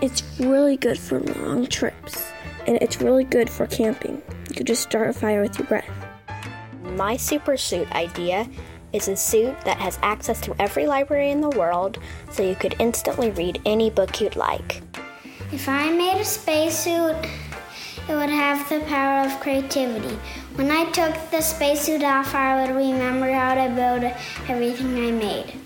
It's 0.01 0.23
really 0.39 0.75
good 0.75 0.99
for 0.99 1.19
long 1.19 1.67
trips, 1.67 2.31
and 2.65 2.77
it's 2.81 3.01
really 3.01 3.23
good 3.23 3.49
for 3.49 3.67
camping. 3.67 4.21
You 4.49 4.55
could 4.55 4.67
just 4.67 4.83
start 4.83 5.09
a 5.09 5.13
fire 5.13 5.41
with 5.41 5.57
your 5.59 5.67
breath. 5.67 5.89
My 6.81 7.15
super 7.15 7.57
suit 7.57 7.91
idea 7.91 8.47
is 8.95 9.09
a 9.09 9.15
suit 9.15 9.59
that 9.65 9.77
has 9.77 9.99
access 10.01 10.39
to 10.41 10.55
every 10.57 10.87
library 10.87 11.29
in 11.29 11.41
the 11.41 11.49
world 11.49 11.99
so 12.31 12.41
you 12.41 12.55
could 12.55 12.75
instantly 12.79 13.29
read 13.31 13.61
any 13.65 13.89
book 13.89 14.21
you'd 14.21 14.37
like. 14.37 14.81
If 15.51 15.67
I 15.67 15.91
made 15.91 16.21
a 16.21 16.25
spacesuit, 16.25 17.17
it 18.07 18.13
would 18.13 18.29
have 18.29 18.69
the 18.69 18.79
power 18.85 19.27
of 19.27 19.39
creativity. 19.41 20.15
When 20.55 20.71
I 20.71 20.85
took 20.91 21.13
the 21.29 21.41
spacesuit 21.41 22.03
off, 22.03 22.33
I 22.33 22.61
would 22.61 22.75
remember 22.75 23.31
how 23.31 23.55
to 23.55 23.73
build 23.75 24.13
everything 24.47 24.95
I 24.95 25.11
made. 25.11 25.64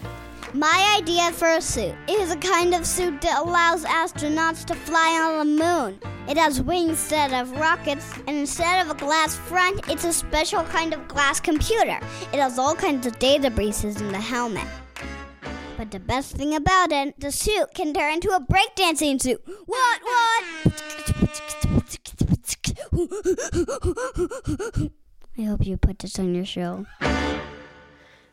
My 0.54 0.98
idea 1.00 1.32
for 1.32 1.48
a 1.48 1.62
suit 1.62 1.94
is 2.10 2.32
a 2.32 2.38
kind 2.38 2.74
of 2.74 2.84
suit 2.84 3.22
that 3.22 3.40
allows 3.40 3.86
astronauts 3.86 4.66
to 4.66 4.74
fly 4.74 5.22
on 5.22 5.38
the 5.38 5.64
moon. 5.64 6.00
It 6.28 6.38
has 6.38 6.60
wings 6.60 6.90
instead 6.90 7.34
of 7.34 7.52
rockets, 7.52 8.12
and 8.28 8.36
instead 8.36 8.84
of 8.84 8.90
a 8.90 9.00
glass 9.00 9.36
front, 9.36 9.88
it's 9.88 10.06
a 10.06 10.14
special 10.14 10.64
kind 10.64 10.96
of 10.96 11.08
glass 11.08 11.40
computer. 11.40 12.00
It 12.34 12.40
has 12.40 12.58
all 12.58 12.74
kinds 12.74 13.06
of 13.06 13.20
databases 13.20 14.02
in 14.02 14.12
the 14.12 14.20
helmet. 14.20 14.66
But 15.78 15.92
the 15.92 16.00
best 16.00 16.36
thing 16.36 16.56
about 16.56 16.92
it, 16.92 17.20
the 17.20 17.32
suit 17.32 17.76
can 17.76 17.94
turn 17.94 18.14
into 18.14 18.30
a 18.30 18.42
breakdancing 18.42 19.22
suit. 19.22 19.42
What, 19.68 20.02
what? 20.02 20.44
I 25.38 25.44
hope 25.44 25.66
you 25.66 25.78
put 25.78 26.00
this 26.00 26.18
on 26.18 26.34
your 26.34 26.46
show. 26.46 26.88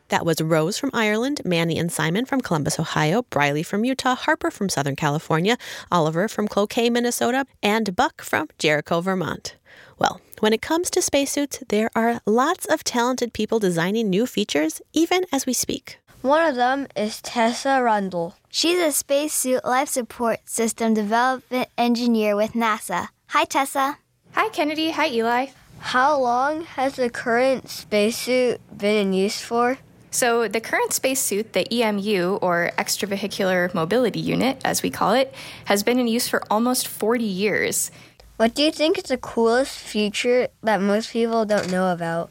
That 0.09 0.25
was 0.25 0.41
Rose 0.41 0.77
from 0.77 0.91
Ireland, 0.93 1.41
Manny 1.43 1.77
and 1.77 1.91
Simon 1.91 2.25
from 2.25 2.41
Columbus, 2.41 2.79
Ohio, 2.79 3.23
Briley 3.23 3.63
from 3.63 3.83
Utah, 3.83 4.15
Harper 4.15 4.49
from 4.49 4.69
Southern 4.69 4.95
California, 4.95 5.57
Oliver 5.91 6.27
from 6.27 6.47
Cloquet, 6.47 6.89
Minnesota, 6.89 7.45
and 7.61 7.95
Buck 7.95 8.21
from 8.21 8.47
Jericho, 8.57 9.01
Vermont. 9.01 9.55
Well, 9.99 10.21
when 10.39 10.53
it 10.53 10.61
comes 10.61 10.89
to 10.91 11.01
spacesuits, 11.01 11.61
there 11.67 11.89
are 11.95 12.21
lots 12.25 12.65
of 12.65 12.83
talented 12.83 13.33
people 13.33 13.59
designing 13.59 14.09
new 14.09 14.25
features 14.25 14.81
even 14.93 15.25
as 15.31 15.45
we 15.45 15.53
speak. 15.53 15.99
One 16.21 16.47
of 16.47 16.55
them 16.55 16.87
is 16.95 17.21
Tessa 17.21 17.81
Rundle. 17.81 18.35
She's 18.49 18.79
a 18.79 18.91
spacesuit 18.91 19.65
life 19.65 19.89
support 19.89 20.39
system 20.45 20.93
development 20.93 21.69
engineer 21.77 22.35
with 22.35 22.53
NASA. 22.53 23.09
Hi, 23.27 23.43
Tessa. 23.43 23.97
Hi, 24.31 24.49
Kennedy. 24.49 24.91
Hi, 24.91 25.07
Eli. 25.09 25.47
How 25.79 26.19
long 26.19 26.63
has 26.63 26.95
the 26.95 27.09
current 27.09 27.69
spacesuit 27.69 28.59
been 28.75 29.07
in 29.07 29.13
use 29.13 29.41
for? 29.41 29.77
So, 30.09 30.47
the 30.47 30.61
current 30.61 30.93
spacesuit, 30.93 31.53
the 31.53 31.67
EMU, 31.71 32.39
or 32.41 32.71
Extravehicular 32.77 33.73
Mobility 33.73 34.19
Unit, 34.19 34.61
as 34.63 34.81
we 34.81 34.89
call 34.89 35.13
it, 35.13 35.33
has 35.65 35.83
been 35.83 35.99
in 35.99 36.07
use 36.07 36.27
for 36.27 36.43
almost 36.49 36.87
40 36.87 37.23
years. 37.23 37.91
What 38.37 38.55
do 38.55 38.63
you 38.63 38.71
think 38.71 38.97
is 38.97 39.05
the 39.05 39.17
coolest 39.17 39.77
feature 39.77 40.47
that 40.63 40.79
most 40.79 41.11
people 41.11 41.45
don't 41.45 41.71
know 41.71 41.91
about? 41.91 42.29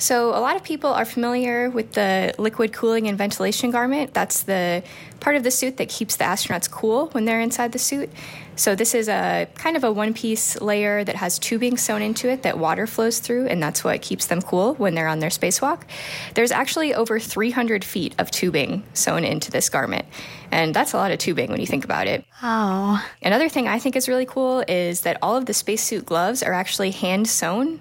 So, 0.00 0.30
a 0.30 0.40
lot 0.40 0.56
of 0.56 0.64
people 0.64 0.88
are 0.88 1.04
familiar 1.04 1.68
with 1.68 1.92
the 1.92 2.34
liquid 2.38 2.72
cooling 2.72 3.06
and 3.06 3.18
ventilation 3.18 3.70
garment. 3.70 4.14
That's 4.14 4.44
the 4.44 4.82
part 5.20 5.36
of 5.36 5.42
the 5.42 5.50
suit 5.50 5.76
that 5.76 5.90
keeps 5.90 6.16
the 6.16 6.24
astronauts 6.24 6.70
cool 6.70 7.08
when 7.08 7.26
they're 7.26 7.42
inside 7.42 7.72
the 7.72 7.78
suit. 7.78 8.08
So, 8.56 8.74
this 8.74 8.94
is 8.94 9.10
a 9.10 9.46
kind 9.56 9.76
of 9.76 9.84
a 9.84 9.92
one 9.92 10.14
piece 10.14 10.58
layer 10.58 11.04
that 11.04 11.16
has 11.16 11.38
tubing 11.38 11.76
sewn 11.76 12.00
into 12.00 12.30
it 12.30 12.44
that 12.44 12.58
water 12.58 12.86
flows 12.86 13.18
through, 13.18 13.48
and 13.48 13.62
that's 13.62 13.84
what 13.84 14.00
keeps 14.00 14.26
them 14.26 14.40
cool 14.40 14.72
when 14.76 14.94
they're 14.94 15.06
on 15.06 15.18
their 15.18 15.28
spacewalk. 15.28 15.82
There's 16.32 16.50
actually 16.50 16.94
over 16.94 17.20
300 17.20 17.84
feet 17.84 18.14
of 18.18 18.30
tubing 18.30 18.82
sewn 18.94 19.22
into 19.22 19.50
this 19.50 19.68
garment, 19.68 20.06
and 20.50 20.74
that's 20.74 20.94
a 20.94 20.96
lot 20.96 21.10
of 21.10 21.18
tubing 21.18 21.50
when 21.50 21.60
you 21.60 21.66
think 21.66 21.84
about 21.84 22.06
it. 22.06 22.24
Oh. 22.42 23.04
Another 23.20 23.50
thing 23.50 23.68
I 23.68 23.78
think 23.78 23.96
is 23.96 24.08
really 24.08 24.26
cool 24.26 24.64
is 24.66 25.02
that 25.02 25.18
all 25.20 25.36
of 25.36 25.44
the 25.44 25.52
spacesuit 25.52 26.06
gloves 26.06 26.42
are 26.42 26.54
actually 26.54 26.90
hand 26.90 27.28
sewn 27.28 27.80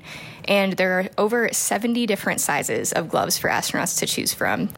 and 0.50 0.74
there 0.74 1.00
are 1.00 1.10
over 1.18 1.50
70 1.54 2.06
different 2.08 2.42
sizes 2.42 2.92
of 2.92 3.08
gloves 3.08 3.38
for 3.38 3.50
astronauts 3.50 4.00
to 4.00 4.06
choose 4.06 4.34
from. 4.34 4.70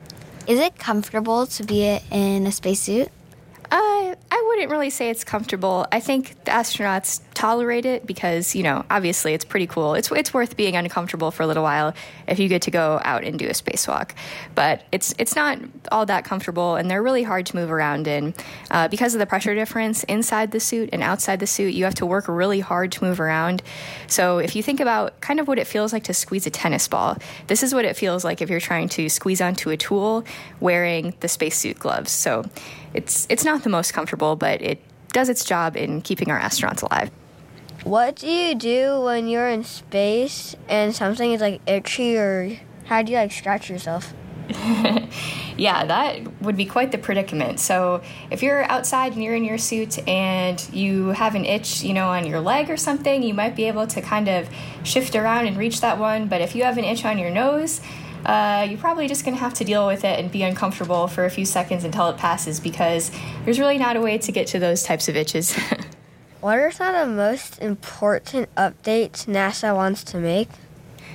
Is 0.45 0.59
it 0.59 0.77
comfortable 0.77 1.47
to 1.47 1.63
be 1.63 1.99
in 2.11 2.45
a 2.45 2.51
spacesuit? 2.51 3.09
Wouldn't 4.61 4.77
really 4.77 4.91
say 4.91 5.09
it's 5.09 5.23
comfortable. 5.23 5.87
I 5.91 5.99
think 5.99 6.35
the 6.43 6.51
astronauts 6.51 7.21
tolerate 7.33 7.83
it 7.87 8.05
because, 8.05 8.53
you 8.53 8.61
know, 8.61 8.85
obviously 8.91 9.33
it's 9.33 9.43
pretty 9.43 9.65
cool. 9.65 9.95
It's 9.95 10.11
it's 10.11 10.35
worth 10.35 10.55
being 10.55 10.75
uncomfortable 10.75 11.31
for 11.31 11.41
a 11.41 11.47
little 11.47 11.63
while 11.63 11.95
if 12.27 12.37
you 12.37 12.47
get 12.47 12.61
to 12.61 12.69
go 12.69 13.01
out 13.03 13.23
and 13.23 13.39
do 13.39 13.47
a 13.47 13.53
spacewalk. 13.53 14.11
But 14.53 14.83
it's 14.91 15.15
it's 15.17 15.35
not 15.35 15.57
all 15.91 16.05
that 16.05 16.25
comfortable, 16.25 16.75
and 16.75 16.91
they're 16.91 17.01
really 17.01 17.23
hard 17.23 17.47
to 17.47 17.55
move 17.55 17.71
around 17.71 18.07
in 18.07 18.35
uh, 18.69 18.87
because 18.87 19.15
of 19.15 19.19
the 19.19 19.25
pressure 19.25 19.55
difference 19.55 20.03
inside 20.03 20.51
the 20.51 20.59
suit 20.59 20.91
and 20.93 21.01
outside 21.01 21.39
the 21.39 21.47
suit. 21.47 21.73
You 21.73 21.85
have 21.85 21.95
to 21.95 22.05
work 22.05 22.27
really 22.27 22.59
hard 22.59 22.91
to 22.91 23.03
move 23.03 23.19
around. 23.19 23.63
So 24.05 24.37
if 24.37 24.55
you 24.55 24.61
think 24.61 24.79
about 24.79 25.19
kind 25.21 25.39
of 25.39 25.47
what 25.47 25.57
it 25.57 25.65
feels 25.65 25.91
like 25.91 26.03
to 26.03 26.13
squeeze 26.13 26.45
a 26.45 26.51
tennis 26.51 26.87
ball, 26.87 27.17
this 27.47 27.63
is 27.63 27.73
what 27.73 27.85
it 27.85 27.97
feels 27.97 28.23
like 28.23 28.43
if 28.43 28.49
you're 28.51 28.59
trying 28.59 28.89
to 28.89 29.09
squeeze 29.09 29.41
onto 29.41 29.71
a 29.71 29.77
tool 29.77 30.23
wearing 30.59 31.15
the 31.21 31.27
spacesuit 31.27 31.79
gloves. 31.79 32.11
So 32.11 32.45
it's 32.93 33.27
it's 33.29 33.45
not 33.45 33.63
the 33.63 33.69
most 33.69 33.93
comfortable, 33.93 34.35
but 34.35 34.61
it 34.61 34.81
does 35.09 35.29
its 35.29 35.43
job 35.43 35.75
in 35.75 36.01
keeping 36.01 36.31
our 36.31 36.39
astronauts 36.39 36.81
alive. 36.81 37.11
What 37.83 38.17
do 38.17 38.27
you 38.27 38.55
do 38.55 39.01
when 39.01 39.27
you're 39.27 39.49
in 39.49 39.63
space 39.63 40.55
and 40.69 40.95
something 40.95 41.33
is 41.33 41.41
like 41.41 41.61
itchy 41.67 42.15
or 42.15 42.57
how 42.85 43.01
do 43.01 43.11
you 43.11 43.17
like 43.17 43.31
scratch 43.31 43.69
yourself? 43.69 44.13
yeah, 45.57 45.85
that 45.85 46.41
would 46.41 46.57
be 46.57 46.65
quite 46.65 46.91
the 46.91 46.97
predicament. 46.97 47.59
So, 47.59 48.01
if 48.29 48.43
you're 48.43 48.63
outside 48.63 49.13
and 49.13 49.23
you're 49.23 49.35
in 49.35 49.43
your 49.43 49.57
suit 49.57 50.05
and 50.07 50.61
you 50.73 51.09
have 51.09 51.35
an 51.35 51.45
itch, 51.45 51.83
you 51.83 51.93
know, 51.93 52.09
on 52.09 52.25
your 52.25 52.41
leg 52.41 52.69
or 52.69 52.77
something, 52.77 53.23
you 53.23 53.33
might 53.33 53.55
be 53.55 53.65
able 53.65 53.87
to 53.87 54.01
kind 54.01 54.27
of 54.27 54.49
shift 54.83 55.15
around 55.15 55.47
and 55.47 55.57
reach 55.57 55.81
that 55.81 55.97
one. 55.97 56.27
But 56.27 56.41
if 56.41 56.55
you 56.55 56.63
have 56.63 56.77
an 56.77 56.83
itch 56.83 57.05
on 57.05 57.17
your 57.17 57.29
nose, 57.29 57.81
uh, 58.25 58.67
you're 58.69 58.79
probably 58.79 59.07
just 59.07 59.25
going 59.25 59.35
to 59.35 59.41
have 59.41 59.53
to 59.55 59.63
deal 59.63 59.87
with 59.87 60.03
it 60.03 60.19
and 60.19 60.31
be 60.31 60.43
uncomfortable 60.43 61.07
for 61.07 61.25
a 61.25 61.29
few 61.29 61.45
seconds 61.45 61.83
until 61.83 62.09
it 62.09 62.17
passes 62.17 62.59
because 62.59 63.11
there's 63.45 63.59
really 63.59 63.77
not 63.77 63.95
a 63.95 64.01
way 64.01 64.17
to 64.17 64.31
get 64.31 64.47
to 64.47 64.59
those 64.59 64.83
types 64.83 65.07
of 65.09 65.15
itches. 65.15 65.55
what 66.41 66.57
are 66.57 66.71
some 66.71 66.95
of 66.95 67.09
the 67.09 67.15
most 67.15 67.59
important 67.59 68.53
updates 68.55 69.25
NASA 69.25 69.75
wants 69.75 70.03
to 70.05 70.17
make? 70.17 70.49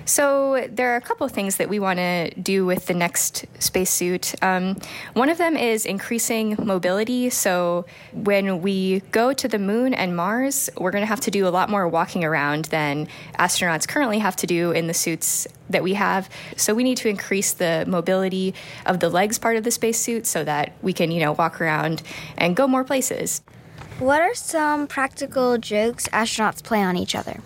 So, 0.08 0.68
there 0.70 0.92
are 0.92 0.96
a 0.96 1.00
couple 1.00 1.26
things 1.26 1.56
that 1.56 1.68
we 1.68 1.80
want 1.80 1.98
to 1.98 2.30
do 2.40 2.64
with 2.64 2.86
the 2.86 2.94
next 2.94 3.44
spacesuit. 3.58 4.36
Um, 4.40 4.76
one 5.14 5.28
of 5.28 5.36
them 5.36 5.56
is 5.56 5.84
increasing 5.84 6.54
mobility. 6.62 7.28
So, 7.28 7.86
when 8.12 8.62
we 8.62 9.00
go 9.10 9.32
to 9.32 9.48
the 9.48 9.58
moon 9.58 9.92
and 9.94 10.16
Mars, 10.16 10.70
we're 10.78 10.92
going 10.92 11.02
to 11.02 11.08
have 11.08 11.22
to 11.22 11.32
do 11.32 11.48
a 11.48 11.50
lot 11.50 11.68
more 11.70 11.88
walking 11.88 12.22
around 12.22 12.66
than 12.66 13.08
astronauts 13.36 13.88
currently 13.88 14.20
have 14.20 14.36
to 14.36 14.46
do 14.46 14.70
in 14.70 14.86
the 14.86 14.94
suits 14.94 15.48
that 15.70 15.82
we 15.82 15.94
have. 15.94 16.30
So, 16.56 16.72
we 16.72 16.84
need 16.84 16.98
to 16.98 17.08
increase 17.08 17.52
the 17.52 17.84
mobility 17.88 18.54
of 18.86 19.00
the 19.00 19.08
legs 19.08 19.40
part 19.40 19.56
of 19.56 19.64
the 19.64 19.72
spacesuit 19.72 20.24
so 20.24 20.44
that 20.44 20.74
we 20.82 20.92
can, 20.92 21.10
you 21.10 21.18
know, 21.18 21.32
walk 21.32 21.60
around 21.60 22.04
and 22.38 22.54
go 22.54 22.68
more 22.68 22.84
places. 22.84 23.42
What 23.98 24.22
are 24.22 24.36
some 24.36 24.86
practical 24.86 25.58
jokes 25.58 26.06
astronauts 26.10 26.62
play 26.62 26.80
on 26.80 26.96
each 26.96 27.16
other? 27.16 27.40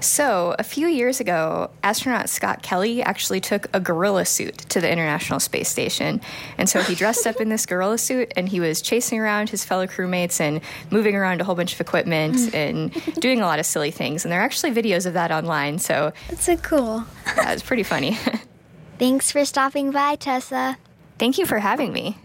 So, 0.00 0.54
a 0.58 0.62
few 0.62 0.86
years 0.86 1.18
ago, 1.20 1.70
astronaut 1.82 2.28
Scott 2.28 2.62
Kelly 2.62 3.02
actually 3.02 3.40
took 3.40 3.66
a 3.74 3.80
gorilla 3.80 4.24
suit 4.24 4.56
to 4.70 4.80
the 4.80 4.90
International 4.90 5.40
Space 5.40 5.68
Station. 5.68 6.20
And 6.56 6.68
so 6.68 6.80
he 6.82 6.94
dressed 6.94 7.26
up 7.26 7.40
in 7.40 7.48
this 7.48 7.66
gorilla 7.72 7.98
suit 7.98 8.32
and 8.36 8.48
he 8.48 8.60
was 8.60 8.80
chasing 8.80 9.18
around 9.18 9.50
his 9.50 9.64
fellow 9.64 9.86
crewmates 9.86 10.40
and 10.40 10.60
moving 10.90 11.16
around 11.16 11.40
a 11.40 11.44
whole 11.44 11.54
bunch 11.56 11.74
of 11.74 11.80
equipment 11.80 12.54
and 12.54 12.92
doing 13.14 13.40
a 13.40 13.44
lot 13.46 13.58
of 13.58 13.66
silly 13.66 13.90
things. 13.90 14.24
And 14.24 14.30
there 14.30 14.40
are 14.40 14.44
actually 14.44 14.70
videos 14.70 15.04
of 15.04 15.14
that 15.14 15.32
online. 15.32 15.78
So, 15.78 16.12
That's 16.28 16.44
so 16.44 16.56
cool. 16.58 17.04
yeah, 17.26 17.52
it's 17.52 17.62
pretty 17.62 17.82
funny. 17.82 18.16
Thanks 18.98 19.32
for 19.32 19.44
stopping 19.44 19.90
by, 19.90 20.16
Tessa. 20.16 20.76
Thank 21.18 21.38
you 21.38 21.46
for 21.46 21.58
having 21.58 21.92
me. 21.92 22.16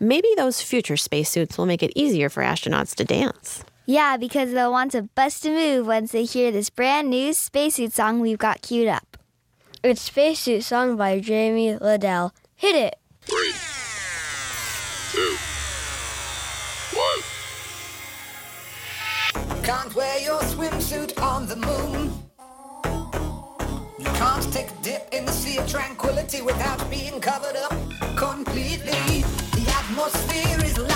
Maybe 0.00 0.28
those 0.36 0.62
future 0.62 0.96
spacesuits 0.96 1.58
will 1.58 1.66
make 1.66 1.82
it 1.82 1.92
easier 1.96 2.28
for 2.28 2.42
astronauts 2.42 2.94
to 2.96 3.04
dance. 3.04 3.64
Yeah, 3.84 4.16
because 4.16 4.52
they'll 4.52 4.70
want 4.70 4.92
to 4.92 5.02
bust 5.02 5.44
a 5.44 5.50
move 5.50 5.86
once 5.86 6.12
they 6.12 6.24
hear 6.24 6.52
this 6.52 6.70
brand 6.70 7.10
new 7.10 7.32
spacesuit 7.32 7.92
song 7.92 8.20
we've 8.20 8.38
got 8.38 8.62
queued 8.62 8.86
up. 8.86 9.16
It's 9.82 10.02
Spacesuit 10.02 10.62
Song 10.64 10.96
by 10.96 11.20
Jamie 11.20 11.76
Lidell. 11.78 12.32
Hit 12.54 12.74
it! 12.74 12.96
Three, 13.22 13.52
two, 15.12 15.36
one. 16.94 17.22
Can't 19.62 19.94
wear 19.94 20.20
your 20.20 20.40
swimsuit 20.40 21.20
on 21.22 21.46
the 21.46 21.56
moon. 21.56 22.12
You 23.98 24.10
can't 24.18 24.52
take 24.52 24.70
a 24.70 24.82
dip 24.82 25.08
in 25.12 25.24
the 25.24 25.32
sea 25.32 25.58
of 25.58 25.68
tranquility 25.68 26.42
without 26.42 26.90
being 26.90 27.20
covered 27.20 27.56
up 27.56 27.74
completely. 28.16 29.47
Atmosphere 29.98 30.64
is 30.64 30.87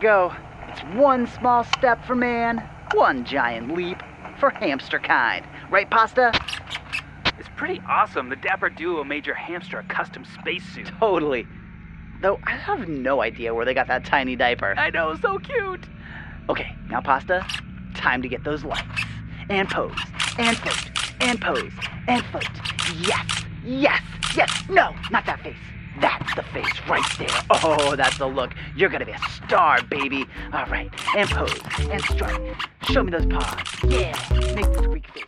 go. 0.00 0.34
It's 0.68 0.80
one 0.94 1.26
small 1.26 1.64
step 1.64 2.04
for 2.04 2.14
man, 2.14 2.68
one 2.94 3.24
giant 3.24 3.74
leap 3.74 4.02
for 4.38 4.50
hamster 4.50 4.98
kind. 4.98 5.44
Right, 5.70 5.88
Pasta? 5.90 6.32
It's 7.38 7.48
pretty 7.56 7.80
awesome. 7.88 8.28
The 8.28 8.36
Dapper 8.36 8.70
Duo 8.70 9.04
made 9.04 9.26
your 9.26 9.34
hamster 9.34 9.78
a 9.78 9.84
custom 9.84 10.24
spacesuit. 10.24 10.90
Totally. 10.98 11.46
Though 12.22 12.38
I 12.44 12.52
have 12.52 12.88
no 12.88 13.22
idea 13.22 13.54
where 13.54 13.64
they 13.64 13.74
got 13.74 13.88
that 13.88 14.04
tiny 14.04 14.36
diaper. 14.36 14.74
I 14.76 14.90
know, 14.90 15.16
so 15.16 15.38
cute. 15.38 15.86
Okay, 16.48 16.74
now 16.88 17.00
pasta, 17.00 17.46
time 17.94 18.22
to 18.22 18.28
get 18.28 18.44
those 18.44 18.64
lights. 18.64 19.02
And 19.48 19.68
pose, 19.68 19.96
and 20.38 20.56
float, 20.56 20.90
and 21.20 21.40
pose, 21.40 21.72
and 22.06 22.24
float. 22.26 22.48
Yes, 23.00 23.44
yes, 23.64 24.02
yes. 24.36 24.64
No, 24.68 24.94
not 25.10 25.26
that 25.26 25.40
face. 25.42 25.56
That's 26.00 26.34
the 26.34 26.42
face 26.42 26.80
right 26.88 27.04
there. 27.18 27.28
Oh, 27.50 27.94
that's 27.96 28.16
the 28.18 28.26
look. 28.26 28.52
You're 28.74 28.88
gonna 28.88 29.04
be 29.04 29.12
a 29.12 29.18
star, 29.46 29.82
baby. 29.82 30.24
All 30.52 30.66
right, 30.66 30.90
and 31.16 31.28
pose, 31.28 31.60
and 31.90 32.02
strut. 32.02 32.40
Show 32.84 33.02
me 33.02 33.10
those 33.10 33.26
paws. 33.26 33.58
Yeah, 33.84 34.14
make 34.54 34.72
the 34.72 34.82
squeak 34.82 35.06
face. 35.10 35.26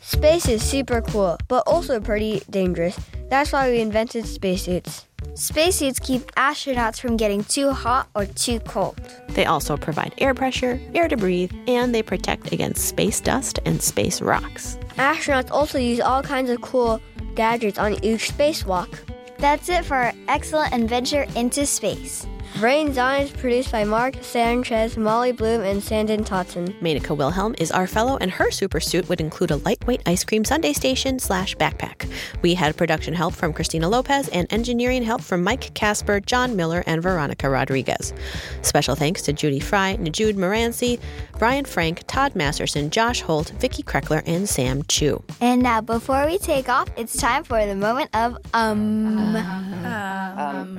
Space 0.00 0.48
is 0.48 0.62
super 0.62 1.02
cool, 1.02 1.36
but 1.48 1.64
also 1.66 2.00
pretty 2.00 2.42
dangerous. 2.48 2.98
That's 3.28 3.52
why 3.52 3.70
we 3.70 3.80
invented 3.80 4.26
spacesuits. 4.26 5.06
Spacesuits 5.34 5.98
keep 5.98 6.20
astronauts 6.32 7.00
from 7.00 7.16
getting 7.16 7.42
too 7.44 7.70
hot 7.70 8.06
or 8.14 8.26
too 8.26 8.60
cold. 8.60 9.00
They 9.30 9.46
also 9.46 9.78
provide 9.78 10.14
air 10.18 10.34
pressure, 10.34 10.78
air 10.94 11.08
to 11.08 11.16
breathe, 11.16 11.50
and 11.66 11.94
they 11.94 12.02
protect 12.02 12.52
against 12.52 12.86
space 12.86 13.18
dust 13.20 13.58
and 13.64 13.80
space 13.80 14.20
rocks. 14.20 14.76
Astronauts 14.96 15.50
also 15.50 15.78
use 15.78 16.00
all 16.00 16.22
kinds 16.22 16.50
of 16.50 16.60
cool 16.60 17.00
gadgets 17.34 17.78
on 17.78 17.92
each 18.04 18.30
spacewalk. 18.30 18.94
That's 19.38 19.70
it 19.70 19.86
for 19.86 19.96
our 19.96 20.12
excellent 20.28 20.74
adventure 20.74 21.26
into 21.34 21.64
space. 21.64 22.26
Brains 22.60 22.98
On 22.98 23.20
is 23.20 23.30
produced 23.30 23.72
by 23.72 23.82
Mark 23.84 24.14
Sanchez, 24.20 24.96
Molly 24.96 25.32
Bloom, 25.32 25.62
and 25.62 25.82
Sanden 25.82 26.22
Totten. 26.22 26.74
Manica 26.80 27.14
Wilhelm 27.14 27.54
is 27.58 27.70
our 27.70 27.86
fellow, 27.86 28.18
and 28.18 28.30
her 28.30 28.50
super 28.50 28.78
suit 28.78 29.08
would 29.08 29.20
include 29.20 29.50
a 29.50 29.56
lightweight 29.56 30.02
ice 30.06 30.22
cream 30.22 30.44
sundae 30.44 30.72
station 30.72 31.18
slash 31.18 31.56
backpack. 31.56 32.10
We 32.42 32.54
had 32.54 32.76
production 32.76 33.14
help 33.14 33.34
from 33.34 33.52
Christina 33.52 33.88
Lopez 33.88 34.28
and 34.28 34.52
engineering 34.52 35.02
help 35.02 35.22
from 35.22 35.42
Mike 35.42 35.72
Casper, 35.74 36.20
John 36.20 36.54
Miller, 36.54 36.84
and 36.86 37.02
Veronica 37.02 37.48
Rodriguez. 37.48 38.12
Special 38.60 38.94
thanks 38.94 39.22
to 39.22 39.32
Judy 39.32 39.60
Fry, 39.60 39.96
Najude 39.96 40.34
Moranci, 40.34 41.00
Brian 41.38 41.64
Frank, 41.64 42.02
Todd 42.06 42.36
Masterson, 42.36 42.90
Josh 42.90 43.22
Holt, 43.22 43.50
Vicky 43.58 43.82
Kreckler, 43.82 44.22
and 44.26 44.48
Sam 44.48 44.82
Chu. 44.84 45.22
And 45.40 45.62
now, 45.62 45.80
before 45.80 46.26
we 46.26 46.38
take 46.38 46.68
off, 46.68 46.88
it's 46.96 47.16
time 47.16 47.44
for 47.44 47.64
the 47.64 47.74
moment 47.74 48.10
of 48.14 48.36
um. 48.54 49.34
Um, 49.34 50.78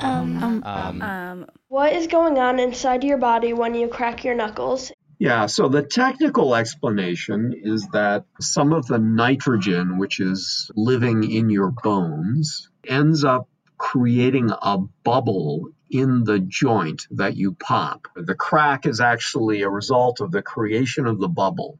um, 0.00 0.42
um, 0.42 0.59
Um, 0.62 1.02
um, 1.02 1.46
what 1.68 1.92
is 1.92 2.06
going 2.06 2.38
on 2.38 2.58
inside 2.58 3.04
your 3.04 3.18
body 3.18 3.52
when 3.52 3.74
you 3.74 3.88
crack 3.88 4.24
your 4.24 4.34
knuckles? 4.34 4.92
Yeah, 5.18 5.46
so 5.46 5.68
the 5.68 5.82
technical 5.82 6.54
explanation 6.54 7.52
is 7.54 7.86
that 7.88 8.24
some 8.40 8.72
of 8.72 8.86
the 8.86 8.98
nitrogen, 8.98 9.98
which 9.98 10.18
is 10.18 10.70
living 10.74 11.30
in 11.30 11.50
your 11.50 11.70
bones, 11.70 12.70
ends 12.86 13.22
up 13.22 13.46
creating 13.76 14.50
a 14.50 14.78
bubble 15.04 15.68
in 15.90 16.24
the 16.24 16.38
joint 16.38 17.06
that 17.10 17.36
you 17.36 17.52
pop. 17.52 18.06
The 18.14 18.34
crack 18.34 18.86
is 18.86 19.00
actually 19.00 19.62
a 19.62 19.68
result 19.68 20.20
of 20.20 20.30
the 20.30 20.42
creation 20.42 21.06
of 21.06 21.18
the 21.18 21.28
bubble. 21.28 21.78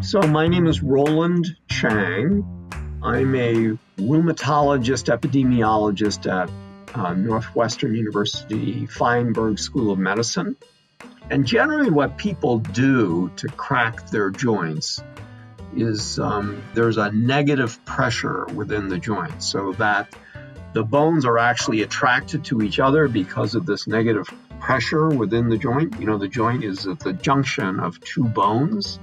So, 0.00 0.22
my 0.22 0.48
name 0.48 0.66
is 0.66 0.82
Rowland 0.82 1.46
Chang. 1.68 2.42
I'm 3.02 3.34
a 3.34 3.78
rheumatologist, 3.98 5.14
epidemiologist 5.14 6.30
at 6.30 6.50
uh, 6.94 7.14
Northwestern 7.14 7.94
University 7.94 8.86
Feinberg 8.86 9.58
School 9.58 9.90
of 9.90 9.98
Medicine. 9.98 10.56
And 11.30 11.46
generally, 11.46 11.90
what 11.90 12.16
people 12.16 12.58
do 12.58 13.30
to 13.36 13.48
crack 13.48 14.08
their 14.10 14.30
joints 14.30 15.02
is 15.76 16.18
um, 16.18 16.62
there's 16.74 16.96
a 16.96 17.12
negative 17.12 17.84
pressure 17.84 18.46
within 18.46 18.88
the 18.88 18.98
joint 18.98 19.42
so 19.42 19.72
that 19.72 20.14
the 20.72 20.82
bones 20.82 21.24
are 21.24 21.38
actually 21.38 21.82
attracted 21.82 22.44
to 22.44 22.62
each 22.62 22.78
other 22.78 23.08
because 23.08 23.54
of 23.54 23.66
this 23.66 23.86
negative 23.86 24.28
pressure 24.60 25.08
within 25.08 25.48
the 25.48 25.58
joint. 25.58 25.98
You 26.00 26.06
know, 26.06 26.18
the 26.18 26.28
joint 26.28 26.64
is 26.64 26.86
at 26.86 27.00
the 27.00 27.12
junction 27.12 27.80
of 27.80 28.00
two 28.00 28.24
bones. 28.24 28.98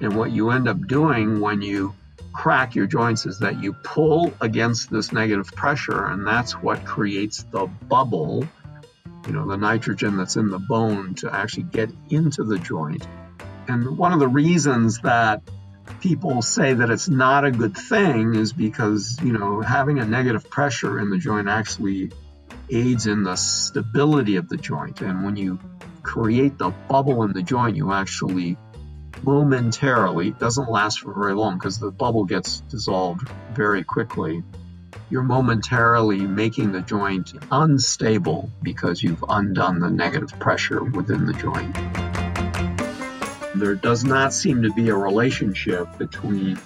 And 0.00 0.16
what 0.16 0.32
you 0.32 0.50
end 0.50 0.68
up 0.68 0.86
doing 0.86 1.40
when 1.40 1.62
you 1.62 1.94
crack 2.32 2.74
your 2.74 2.86
joints 2.86 3.26
is 3.26 3.40
that 3.40 3.62
you 3.62 3.72
pull 3.72 4.32
against 4.40 4.90
this 4.90 5.12
negative 5.12 5.46
pressure, 5.48 6.06
and 6.06 6.26
that's 6.26 6.52
what 6.52 6.84
creates 6.84 7.42
the 7.44 7.66
bubble, 7.66 8.46
you 9.26 9.32
know, 9.32 9.46
the 9.46 9.56
nitrogen 9.56 10.16
that's 10.16 10.36
in 10.36 10.50
the 10.50 10.58
bone 10.58 11.14
to 11.16 11.32
actually 11.32 11.64
get 11.64 11.90
into 12.10 12.44
the 12.44 12.58
joint. 12.58 13.06
And 13.68 13.96
one 13.96 14.12
of 14.12 14.18
the 14.18 14.28
reasons 14.28 15.00
that 15.00 15.42
people 16.00 16.42
say 16.42 16.74
that 16.74 16.90
it's 16.90 17.08
not 17.08 17.44
a 17.44 17.50
good 17.50 17.76
thing 17.76 18.34
is 18.34 18.52
because, 18.52 19.18
you 19.22 19.32
know, 19.32 19.60
having 19.60 19.98
a 19.98 20.04
negative 20.04 20.48
pressure 20.48 20.98
in 20.98 21.10
the 21.10 21.18
joint 21.18 21.48
actually 21.48 22.10
aids 22.70 23.06
in 23.06 23.22
the 23.22 23.36
stability 23.36 24.36
of 24.36 24.48
the 24.48 24.56
joint. 24.56 25.00
And 25.00 25.24
when 25.24 25.36
you 25.36 25.58
create 26.02 26.58
the 26.58 26.70
bubble 26.70 27.22
in 27.24 27.32
the 27.32 27.42
joint, 27.42 27.76
you 27.76 27.92
actually 27.92 28.56
momentarily, 29.22 30.30
doesn't 30.30 30.70
last 30.70 31.00
for 31.00 31.12
very 31.12 31.34
long 31.34 31.58
because 31.58 31.78
the 31.78 31.90
bubble 31.90 32.24
gets 32.24 32.60
dissolved 32.60 33.28
very 33.52 33.84
quickly. 33.84 34.42
You're 35.10 35.22
momentarily 35.22 36.20
making 36.20 36.72
the 36.72 36.80
joint 36.80 37.32
unstable 37.50 38.50
because 38.62 39.02
you've 39.02 39.24
undone 39.28 39.78
the 39.78 39.90
negative 39.90 40.38
pressure 40.38 40.82
within 40.82 41.26
the 41.26 41.34
joint. 41.34 41.74
There 43.54 43.74
does 43.74 44.04
not 44.04 44.32
seem 44.32 44.62
to 44.62 44.72
be 44.72 44.88
a 44.88 44.96
relationship 44.96 45.98
between 45.98 46.58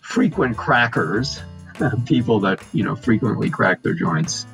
frequent 0.00 0.56
crackers, 0.56 1.42
people 2.06 2.40
that, 2.40 2.62
you 2.72 2.84
know, 2.84 2.96
frequently 2.96 3.50
crack 3.50 3.82
their 3.82 3.94
joints, 3.94 4.46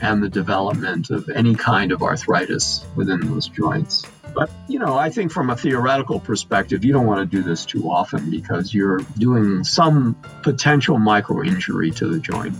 and 0.00 0.22
the 0.22 0.28
development 0.28 1.10
of 1.10 1.28
any 1.28 1.54
kind 1.54 1.92
of 1.92 2.02
arthritis 2.02 2.84
within 2.96 3.20
those 3.20 3.48
joints. 3.48 4.04
But, 4.36 4.50
you 4.68 4.78
know, 4.78 4.98
I 4.98 5.08
think 5.08 5.32
from 5.32 5.48
a 5.48 5.56
theoretical 5.56 6.20
perspective, 6.20 6.84
you 6.84 6.92
don't 6.92 7.06
want 7.06 7.20
to 7.28 7.36
do 7.36 7.42
this 7.42 7.64
too 7.64 7.90
often 7.90 8.30
because 8.30 8.74
you're 8.74 8.98
doing 9.16 9.64
some 9.64 10.14
potential 10.42 10.98
micro 10.98 11.42
injury 11.42 11.90
to 11.92 12.06
the 12.06 12.20
joint. 12.20 12.54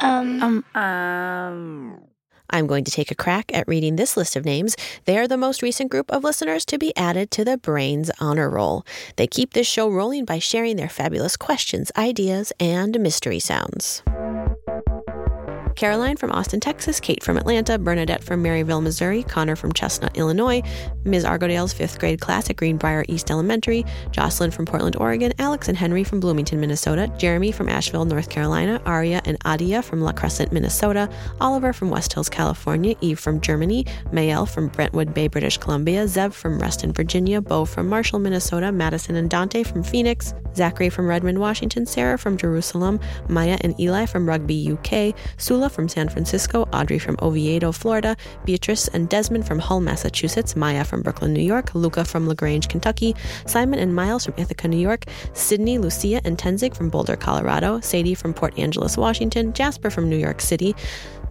Um, 0.00 0.42
um, 0.42 0.64
um. 0.74 2.00
I'm 2.48 2.66
going 2.66 2.84
to 2.84 2.90
take 2.90 3.10
a 3.10 3.14
crack 3.14 3.50
at 3.54 3.68
reading 3.68 3.96
this 3.96 4.16
list 4.16 4.36
of 4.36 4.46
names. 4.46 4.74
They 5.04 5.18
are 5.18 5.28
the 5.28 5.36
most 5.36 5.60
recent 5.60 5.90
group 5.90 6.10
of 6.10 6.24
listeners 6.24 6.64
to 6.66 6.78
be 6.78 6.96
added 6.96 7.30
to 7.32 7.44
the 7.44 7.58
Brains 7.58 8.10
Honor 8.20 8.48
Roll. 8.48 8.86
They 9.16 9.26
keep 9.26 9.52
this 9.52 9.66
show 9.66 9.88
rolling 9.90 10.24
by 10.24 10.38
sharing 10.38 10.76
their 10.76 10.88
fabulous 10.88 11.36
questions, 11.36 11.92
ideas, 11.96 12.54
and 12.58 12.98
mystery 13.00 13.38
sounds. 13.38 14.02
Caroline 15.82 16.16
from 16.16 16.30
Austin, 16.30 16.60
Texas, 16.60 17.00
Kate 17.00 17.24
from 17.24 17.36
Atlanta, 17.36 17.76
Bernadette 17.76 18.22
from 18.22 18.40
Maryville, 18.40 18.80
Missouri, 18.80 19.24
Connor 19.24 19.56
from 19.56 19.72
Chestnut, 19.72 20.16
Illinois, 20.16 20.62
Ms. 21.02 21.24
Argodale's 21.24 21.72
fifth 21.72 21.98
grade 21.98 22.20
class 22.20 22.48
at 22.48 22.54
Greenbrier 22.54 23.04
East 23.08 23.32
Elementary, 23.32 23.84
Jocelyn 24.12 24.52
from 24.52 24.64
Portland, 24.64 24.94
Oregon, 24.94 25.32
Alex 25.40 25.66
and 25.66 25.76
Henry 25.76 26.04
from 26.04 26.20
Bloomington, 26.20 26.60
Minnesota, 26.60 27.12
Jeremy 27.18 27.50
from 27.50 27.68
Asheville, 27.68 28.04
North 28.04 28.30
Carolina, 28.30 28.80
Aria 28.86 29.22
and 29.24 29.36
Adia 29.44 29.82
from 29.82 30.00
La 30.00 30.12
Crescent, 30.12 30.52
Minnesota, 30.52 31.10
Oliver 31.40 31.72
from 31.72 31.90
West 31.90 32.12
Hills, 32.12 32.28
California, 32.28 32.94
Eve 33.00 33.18
from 33.18 33.40
Germany, 33.40 33.84
Mayel 34.12 34.48
from 34.48 34.68
Brentwood 34.68 35.12
Bay, 35.12 35.26
British 35.26 35.58
Columbia, 35.58 36.04
Zev 36.04 36.32
from 36.32 36.60
Reston, 36.60 36.92
Virginia, 36.92 37.40
Bo 37.40 37.64
from 37.64 37.88
Marshall, 37.88 38.20
Minnesota, 38.20 38.70
Madison 38.70 39.16
and 39.16 39.28
Dante 39.28 39.64
from 39.64 39.82
Phoenix, 39.82 40.32
Zachary 40.54 40.90
from 40.90 41.08
Redmond, 41.08 41.38
Washington, 41.38 41.86
Sarah 41.86 42.18
from 42.18 42.36
Jerusalem, 42.36 43.00
Maya 43.28 43.58
and 43.62 43.78
Eli 43.80 44.06
from 44.06 44.28
Rugby, 44.28 44.72
UK, 44.72 45.16
Sula 45.38 45.70
from 45.72 45.88
San 45.88 46.08
Francisco, 46.08 46.68
Audrey 46.72 46.98
from 46.98 47.16
Oviedo, 47.20 47.72
Florida, 47.72 48.16
Beatrice 48.44 48.88
and 48.88 49.08
Desmond 49.08 49.46
from 49.46 49.58
Hull, 49.58 49.80
Massachusetts, 49.80 50.54
Maya 50.54 50.84
from 50.84 51.02
Brooklyn, 51.02 51.32
New 51.32 51.42
York, 51.42 51.74
Luca 51.74 52.04
from 52.04 52.28
LaGrange, 52.28 52.68
Kentucky, 52.68 53.16
Simon 53.46 53.78
and 53.78 53.94
Miles 53.94 54.24
from 54.24 54.34
Ithaca, 54.36 54.68
New 54.68 54.76
York, 54.76 55.06
Sydney, 55.32 55.78
Lucia, 55.78 56.20
and 56.24 56.38
Tenzig 56.38 56.76
from 56.76 56.90
Boulder, 56.90 57.16
Colorado, 57.16 57.80
Sadie 57.80 58.14
from 58.14 58.34
Port 58.34 58.58
Angeles, 58.58 58.96
Washington, 58.96 59.52
Jasper 59.52 59.90
from 59.90 60.08
New 60.08 60.16
York 60.16 60.40
City, 60.40 60.74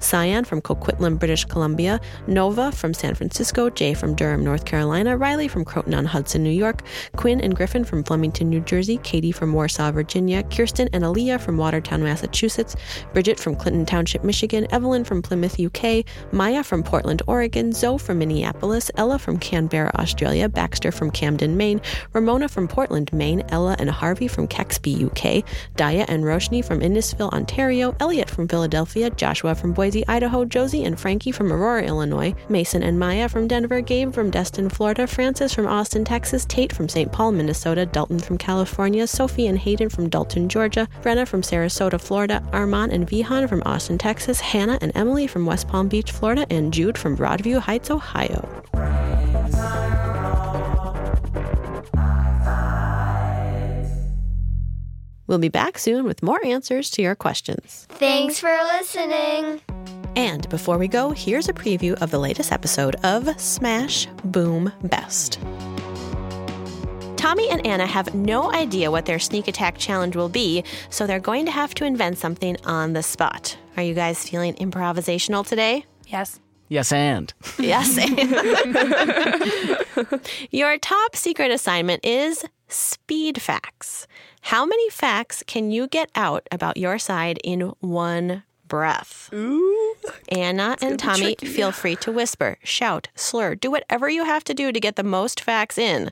Cyan 0.04 0.44
from 0.44 0.62
Coquitlam, 0.62 1.20
British 1.20 1.46
Columbia, 1.46 2.00
Nova 2.28 2.72
from 2.72 2.94
San 2.94 3.16
Francisco, 3.16 3.70
Jay 3.70 3.94
from 3.94 4.16
Durham, 4.16 4.44
North 4.44 4.66
Carolina, 4.66 5.16
Riley 5.16 5.48
from 5.48 5.64
Croton 5.64 5.94
on 5.94 6.06
Hudson, 6.06 6.44
New 6.44 6.50
York, 6.50 6.82
Quinn 7.16 7.40
and 7.40 7.56
Griffin 7.56 7.84
from 7.84 8.04
Flemington, 8.04 8.50
New 8.50 8.62
Jersey, 8.62 8.98
Katie 8.98 9.32
from 9.32 9.54
Warsaw, 9.54 9.92
Virginia, 9.92 10.44
Kirsten 10.44 10.90
and 10.94 11.04
Aaliyah 11.04 11.40
from 11.40 11.58
Watertown, 11.58 12.04
Massachusetts, 12.04 12.76
Bridget 13.14 13.40
from 13.40 13.56
Clinton 13.56 13.86
Township, 13.86 14.24
Michigan, 14.24 14.68
Evelyn 14.72 15.04
from 15.04 15.22
Plymouth, 15.22 15.60
UK, 15.60 16.04
Maya 16.32 16.64
from 16.64 16.84
Portland, 16.84 17.22
Oregon, 17.28 17.72
Zoe 17.72 17.98
from 17.98 18.20
Minneapolis, 18.20 18.90
Ella 18.96 19.20
from 19.20 19.38
Canberra, 19.38 19.92
Australia, 19.96 20.50
Baxter 20.50 20.92
from 20.92 21.12
Camden, 21.12 21.58
Maine, 21.58 21.82
Ramona 22.14 22.50
from 22.50 22.68
Portland, 22.68 23.14
Maine, 23.14 23.44
Ella 23.50 23.76
and 23.80 23.90
Harvey 23.90 24.28
from 24.28 24.48
Caxby, 24.48 25.06
UK, 25.06 25.46
Daya 25.76 26.06
and 26.08 26.24
Roshni 26.24 26.64
from 26.64 26.80
Innisfil, 26.80 27.32
Ontario, 27.32 27.96
Elliot 28.00 28.30
from 28.30 28.48
Philadelphia, 28.48 29.10
Joshua 29.12 29.54
from 29.54 29.74
Boise 29.74 29.91
Boise, 29.92 30.08
Idaho, 30.08 30.46
Josie 30.46 30.86
and 30.86 30.98
Frankie 30.98 31.34
from 31.34 31.52
Aurora, 31.52 31.84
Illinois, 31.84 32.34
Mason 32.48 32.82
and 32.82 32.98
Maya 32.98 33.28
from 33.28 33.46
Denver, 33.46 33.82
Gabe 33.82 34.14
from 34.14 34.32
Destin, 34.32 34.70
Florida, 34.70 35.06
Francis 35.06 35.54
from 35.54 35.68
Austin, 35.68 36.06
Texas, 36.06 36.46
Tate 36.46 36.72
from 36.72 36.88
St. 36.88 37.12
Paul, 37.12 37.34
Minnesota, 37.34 37.86
Dalton 37.86 38.20
from 38.20 38.38
California, 38.38 39.06
Sophie 39.06 39.48
and 39.48 39.60
Hayden 39.60 39.90
from 39.90 40.08
Dalton, 40.08 40.48
Georgia, 40.48 40.88
Brenna 41.02 41.28
from 41.28 41.42
Sarasota, 41.42 42.00
Florida, 42.00 42.42
Armand 42.54 42.94
and 42.94 43.06
Vihan 43.06 43.50
from 43.50 43.62
Austin, 43.66 43.98
Texas, 43.98 44.40
Hannah 44.40 44.80
and 44.80 44.94
Emily 44.96 45.28
from 45.28 45.46
West 45.46 45.68
Palm 45.68 45.90
Beach, 45.90 46.14
Florida, 46.14 46.48
and 46.50 46.74
Jude 46.74 46.98
from 46.98 47.18
Broadview 47.18 47.60
Heights, 47.60 47.92
Ohio. 47.92 48.48
We'll 55.32 55.40
be 55.40 55.48
back 55.48 55.80
soon 55.80 56.04
with 56.04 56.22
more 56.22 56.46
answers 56.46 56.90
to 56.90 57.02
your 57.02 57.16
questions. 57.16 57.88
Thanks 57.92 58.38
for 58.38 58.54
listening. 58.78 59.62
And 60.18 60.50
before 60.50 60.78
we 60.78 60.90
go, 60.90 61.12
here's 61.12 61.48
a 61.48 61.54
preview 61.54 61.94
of 62.02 62.12
the 62.12 62.20
latest 62.20 62.52
episode 62.52 62.98
of 63.06 63.40
Smash 63.40 64.08
Boom 64.26 64.74
Best. 64.84 65.40
Tommy 67.16 67.48
and 67.50 67.66
Anna 67.66 67.86
have 67.86 68.14
no 68.14 68.52
idea 68.52 68.92
what 68.92 69.06
their 69.06 69.20
sneak 69.20 69.48
attack 69.48 69.78
challenge 69.78 70.18
will 70.18 70.28
be, 70.28 70.66
so 70.90 71.08
they're 71.08 71.18
going 71.18 71.46
to 71.46 71.52
have 71.52 71.74
to 71.76 71.86
invent 71.86 72.18
something 72.18 72.58
on 72.66 72.92
the 72.92 73.02
spot. 73.02 73.58
Are 73.78 73.84
you 73.84 73.94
guys 73.94 74.28
feeling 74.28 74.56
improvisational 74.56 75.48
today? 75.48 75.86
Yes. 76.08 76.42
Yes, 76.68 76.92
and. 76.92 77.34
Yes. 77.58 77.98
And. 77.98 78.20
Your 80.52 80.78
top 80.78 81.16
secret 81.16 81.52
assignment 81.52 82.06
is 82.06 82.46
speed 82.72 83.42
facts. 83.42 84.08
How 84.42 84.66
many 84.66 84.90
facts 84.90 85.44
can 85.46 85.72
you 85.72 85.88
get 85.88 86.10
out 86.16 86.48
about 86.52 86.78
your 86.78 86.98
side 86.98 87.40
in 87.44 87.74
one 87.80 88.44
breath? 88.68 89.30
Ooh. 89.34 89.96
Anna 90.30 90.78
and 90.82 90.98
Tommy, 90.98 91.36
feel 91.36 91.72
free 91.72 91.96
to 91.98 92.12
whisper, 92.12 92.58
shout, 92.64 93.10
slur, 93.16 93.54
do 93.56 93.70
whatever 93.70 94.10
you 94.10 94.24
have 94.24 94.44
to 94.46 94.54
do 94.54 94.72
to 94.72 94.80
get 94.80 94.96
the 94.96 95.04
most 95.04 95.42
facts 95.42 95.78
in. 95.78 96.12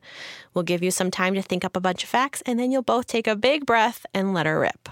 We'll 0.53 0.63
give 0.63 0.83
you 0.83 0.91
some 0.91 1.09
time 1.09 1.33
to 1.35 1.41
think 1.41 1.63
up 1.63 1.75
a 1.77 1.81
bunch 1.81 2.03
of 2.03 2.09
facts, 2.09 2.43
and 2.45 2.59
then 2.59 2.71
you'll 2.71 2.81
both 2.81 3.07
take 3.07 3.27
a 3.27 3.35
big 3.35 3.65
breath 3.65 4.05
and 4.13 4.33
let 4.33 4.45
her 4.45 4.59
rip. 4.59 4.89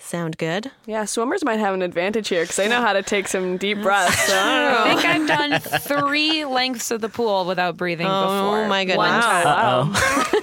Sound 0.00 0.38
good? 0.38 0.70
Yeah, 0.86 1.04
swimmers 1.04 1.44
might 1.44 1.58
have 1.58 1.74
an 1.74 1.82
advantage 1.82 2.28
here 2.28 2.42
because 2.42 2.56
they 2.56 2.68
know 2.68 2.80
how 2.80 2.92
to 2.92 3.02
take 3.02 3.26
some 3.28 3.56
deep 3.56 3.78
breaths. 3.82 4.16
So 4.26 4.32
I 4.34 4.38
I 4.38 4.70
don't 4.70 4.72
know. 4.72 5.00
think 5.00 5.04
I've 5.32 5.50
done 5.50 5.60
three 5.80 6.44
lengths 6.44 6.90
of 6.90 7.00
the 7.00 7.08
pool 7.08 7.44
without 7.44 7.76
breathing 7.76 8.06
Oh, 8.08 8.22
before. 8.22 8.64
Oh 8.64 8.68
my 8.68 8.84
goodness. 8.84 8.96
One 8.98 9.20
time. 9.22 9.44
Wow. 9.44 9.92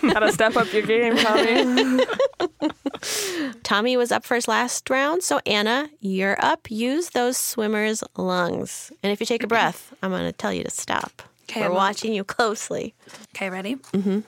Gotta 0.14 0.32
step 0.34 0.56
up 0.58 0.72
your 0.74 0.82
game, 0.84 1.16
Tommy. 1.16 2.06
Tommy 3.64 3.98
was 3.98 4.12
up 4.12 4.26
first 4.26 4.48
last 4.48 4.90
round, 4.90 5.24
so 5.24 5.40
Anna, 5.46 5.90
you're 6.00 6.38
up. 6.44 6.70
Use 6.70 7.10
those 7.12 7.38
swimmers' 7.38 8.04
lungs. 8.18 8.92
And 9.04 9.12
if 9.12 9.20
you 9.20 9.26
take 9.26 9.44
a 9.44 9.48
breath, 9.48 9.94
I'm 10.02 10.12
going 10.12 10.24
to 10.26 10.32
tell 10.32 10.54
you 10.54 10.64
to 10.64 10.70
stop. 10.72 11.24
'Kay, 11.48 11.62
We're 11.62 11.66
I'm 11.68 11.72
up. 11.74 11.78
watching 11.78 12.14
you 12.14 12.24
closely. 12.24 12.94
Okay, 13.36 13.50
ready? 13.50 13.76
Mm-hmm. 13.94 14.20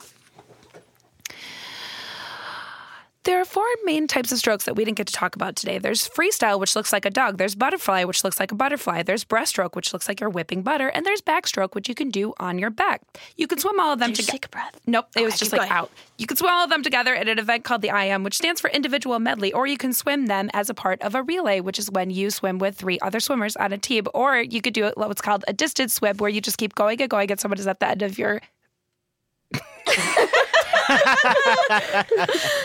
There 3.27 3.41
are 3.41 3.45
four 3.45 3.65
main 3.83 4.07
types 4.07 4.31
of 4.31 4.37
strokes 4.37 4.63
that 4.63 4.77
we 4.77 4.85
didn't 4.85 4.95
get 4.95 5.07
to 5.07 5.13
talk 5.13 5.35
about 5.35 5.57
today. 5.57 5.79
There's 5.79 6.07
freestyle, 6.07 6.61
which 6.61 6.77
looks 6.77 6.93
like 6.93 7.03
a 7.03 7.09
dog. 7.09 7.37
There's 7.37 7.55
butterfly, 7.55 8.05
which 8.05 8.23
looks 8.23 8.39
like 8.39 8.53
a 8.53 8.55
butterfly. 8.55 9.03
There's 9.03 9.25
breaststroke, 9.25 9.75
which 9.75 9.91
looks 9.91 10.07
like 10.07 10.21
you're 10.21 10.29
whipping 10.29 10.61
butter. 10.61 10.87
And 10.87 11.05
there's 11.05 11.19
backstroke, 11.21 11.75
which 11.75 11.89
you 11.89 11.93
can 11.93 12.09
do 12.09 12.33
on 12.39 12.57
your 12.57 12.69
back. 12.69 13.01
You 13.35 13.45
can 13.45 13.59
swim 13.59 13.81
all 13.81 13.91
of 13.91 13.99
them 13.99 14.13
together. 14.13 14.31
Take 14.31 14.45
a 14.45 14.47
breath. 14.47 14.79
Nope, 14.87 15.07
it 15.17 15.25
was 15.25 15.37
just 15.37 15.51
like 15.51 15.59
going. 15.59 15.71
out. 15.71 15.91
You 16.17 16.25
can 16.25 16.37
swim 16.37 16.49
all 16.53 16.63
of 16.63 16.69
them 16.69 16.83
together 16.83 17.13
at 17.15 17.27
an 17.27 17.37
event 17.37 17.65
called 17.65 17.81
the 17.81 17.89
IM, 17.89 18.23
which 18.23 18.37
stands 18.37 18.61
for 18.61 18.69
individual 18.69 19.19
medley, 19.19 19.51
or 19.51 19.67
you 19.67 19.77
can 19.77 19.91
swim 19.91 20.27
them 20.27 20.49
as 20.53 20.69
a 20.69 20.73
part 20.73 21.01
of 21.01 21.13
a 21.13 21.21
relay, 21.21 21.59
which 21.59 21.79
is 21.79 21.91
when 21.91 22.09
you 22.09 22.31
swim 22.31 22.59
with 22.59 22.77
three 22.77 22.97
other 23.01 23.19
swimmers 23.19 23.57
on 23.57 23.73
a 23.73 23.77
team, 23.77 24.05
or 24.13 24.37
you 24.37 24.61
could 24.61 24.73
do 24.73 24.89
what's 24.95 25.19
called 25.19 25.43
a 25.49 25.53
distance 25.53 25.93
swim, 25.93 26.15
where 26.15 26.29
you 26.29 26.39
just 26.39 26.57
keep 26.57 26.75
going 26.75 27.01
and 27.01 27.09
going, 27.09 27.29
and 27.29 27.41
someone 27.41 27.59
is 27.59 27.67
at 27.67 27.81
the 27.81 27.89
end 27.89 28.03
of 28.03 28.17
your 28.17 28.39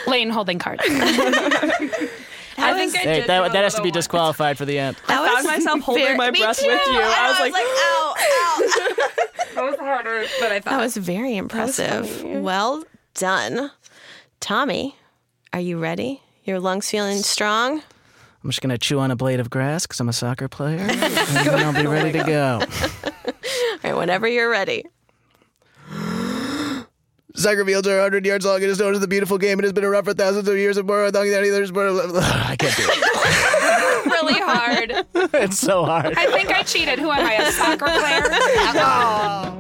lane 0.07 0.31
holding 0.31 0.59
card. 0.59 0.81
I 2.59 2.75
think 2.75 2.95
I 2.95 2.99
Hey, 2.99 3.21
did 3.21 3.27
that, 3.29 3.53
that 3.53 3.65
has 3.65 3.75
to 3.75 3.83
be 3.83 3.89
one. 3.89 3.95
disqualified 3.95 4.59
for 4.59 4.65
the 4.65 4.79
end. 4.79 4.97
I 5.09 5.27
found 5.27 5.47
myself 5.47 5.81
holding 5.81 6.05
very- 6.05 6.17
my 6.17 6.31
me 6.31 6.41
breath 6.41 6.61
too. 6.61 6.67
with 6.67 6.81
you. 6.87 7.01
I 7.01 7.17
I 7.19 7.31
was 7.31 7.41
like, 7.41 7.55
ow, 7.57 8.15
ow. 8.19 9.07
That 9.55 9.65
was 9.71 9.79
harder 9.79 10.25
than 10.41 10.53
I 10.53 10.61
thought. 10.61 10.71
That 10.71 10.81
was 10.81 10.97
very 10.97 11.37
impressive. 11.37 12.09
funny. 12.09 12.39
well 12.41 12.85
done. 13.15 13.71
Tommy, 14.41 14.97
are 15.53 15.61
you 15.61 15.79
ready? 15.79 16.23
Your 16.45 16.59
lungs 16.59 16.89
feeling 16.91 17.19
strong? 17.19 17.83
I'm 18.43 18.51
just 18.51 18.61
going 18.63 18.71
to 18.71 18.79
chew 18.79 18.99
on 18.99 19.11
a 19.11 19.17
blade 19.17 19.41
of 19.41 19.51
grass 19.51 19.87
because 19.87 20.01
I'm 20.01 20.09
a 20.09 20.13
soccer 20.13 20.49
player. 20.49 20.79
and 20.81 20.89
then 20.91 21.63
I'll 21.65 21.75
be 21.83 21.87
ready 21.87 22.13
to 22.19 22.25
go. 22.25 22.61
All 22.63 23.31
right, 23.85 23.95
whenever 23.97 24.27
you're 24.27 24.51
ready. 24.51 24.85
Soccer 27.35 27.65
fields 27.65 27.89
are 27.89 27.97
100 27.97 28.27
yards 28.27 28.45
long. 28.45 28.63
It 28.63 28.69
is 28.69 28.79
known 28.79 28.95
as 28.95 29.01
the 29.01 29.09
beautiful 29.09 29.39
game. 29.39 29.59
It 29.59 29.63
has 29.65 29.73
been 29.73 29.85
around 29.85 30.05
for 30.05 30.13
thousands 30.13 30.49
of 30.49 30.57
years 30.57 30.77
and 30.77 30.87
more. 30.87 31.11
Long 31.11 31.31
than 31.31 31.45
either 31.45 31.67
sport. 31.67 31.89
I 32.17 32.57
can't 32.57 32.77
do 32.77 32.85
it. 32.87 34.07
really 34.07 34.41
hard. 34.41 35.07
It's 35.35 35.59
so 35.59 35.85
hard. 35.85 36.15
I 36.17 36.27
think 36.27 36.51
I 36.51 36.63
cheated. 36.63 36.99
Who 36.99 37.11
am 37.11 37.25
I, 37.27 37.35
a 37.35 37.53
soccer 37.53 37.87
player? 37.87 38.23
Oh. 38.85 39.59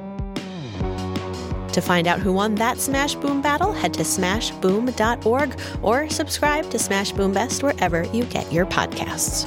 To 1.73 1.81
find 1.81 2.07
out 2.07 2.19
who 2.21 2.33
won 2.35 2.55
that 2.57 2.79
Smash 2.79 3.15
Boom 3.15 3.41
battle, 3.41 3.73
head 3.73 3.95
to 3.95 4.03
smashboom.org 4.03 5.59
or 5.83 6.11
subscribe 6.11 6.69
to 6.71 6.79
Smash 6.79 7.13
Boom 7.13 7.33
Best 7.33 7.63
wherever 7.63 8.05
you 8.13 8.25
get 8.25 8.53
your 8.53 8.67
podcasts. 8.67 9.47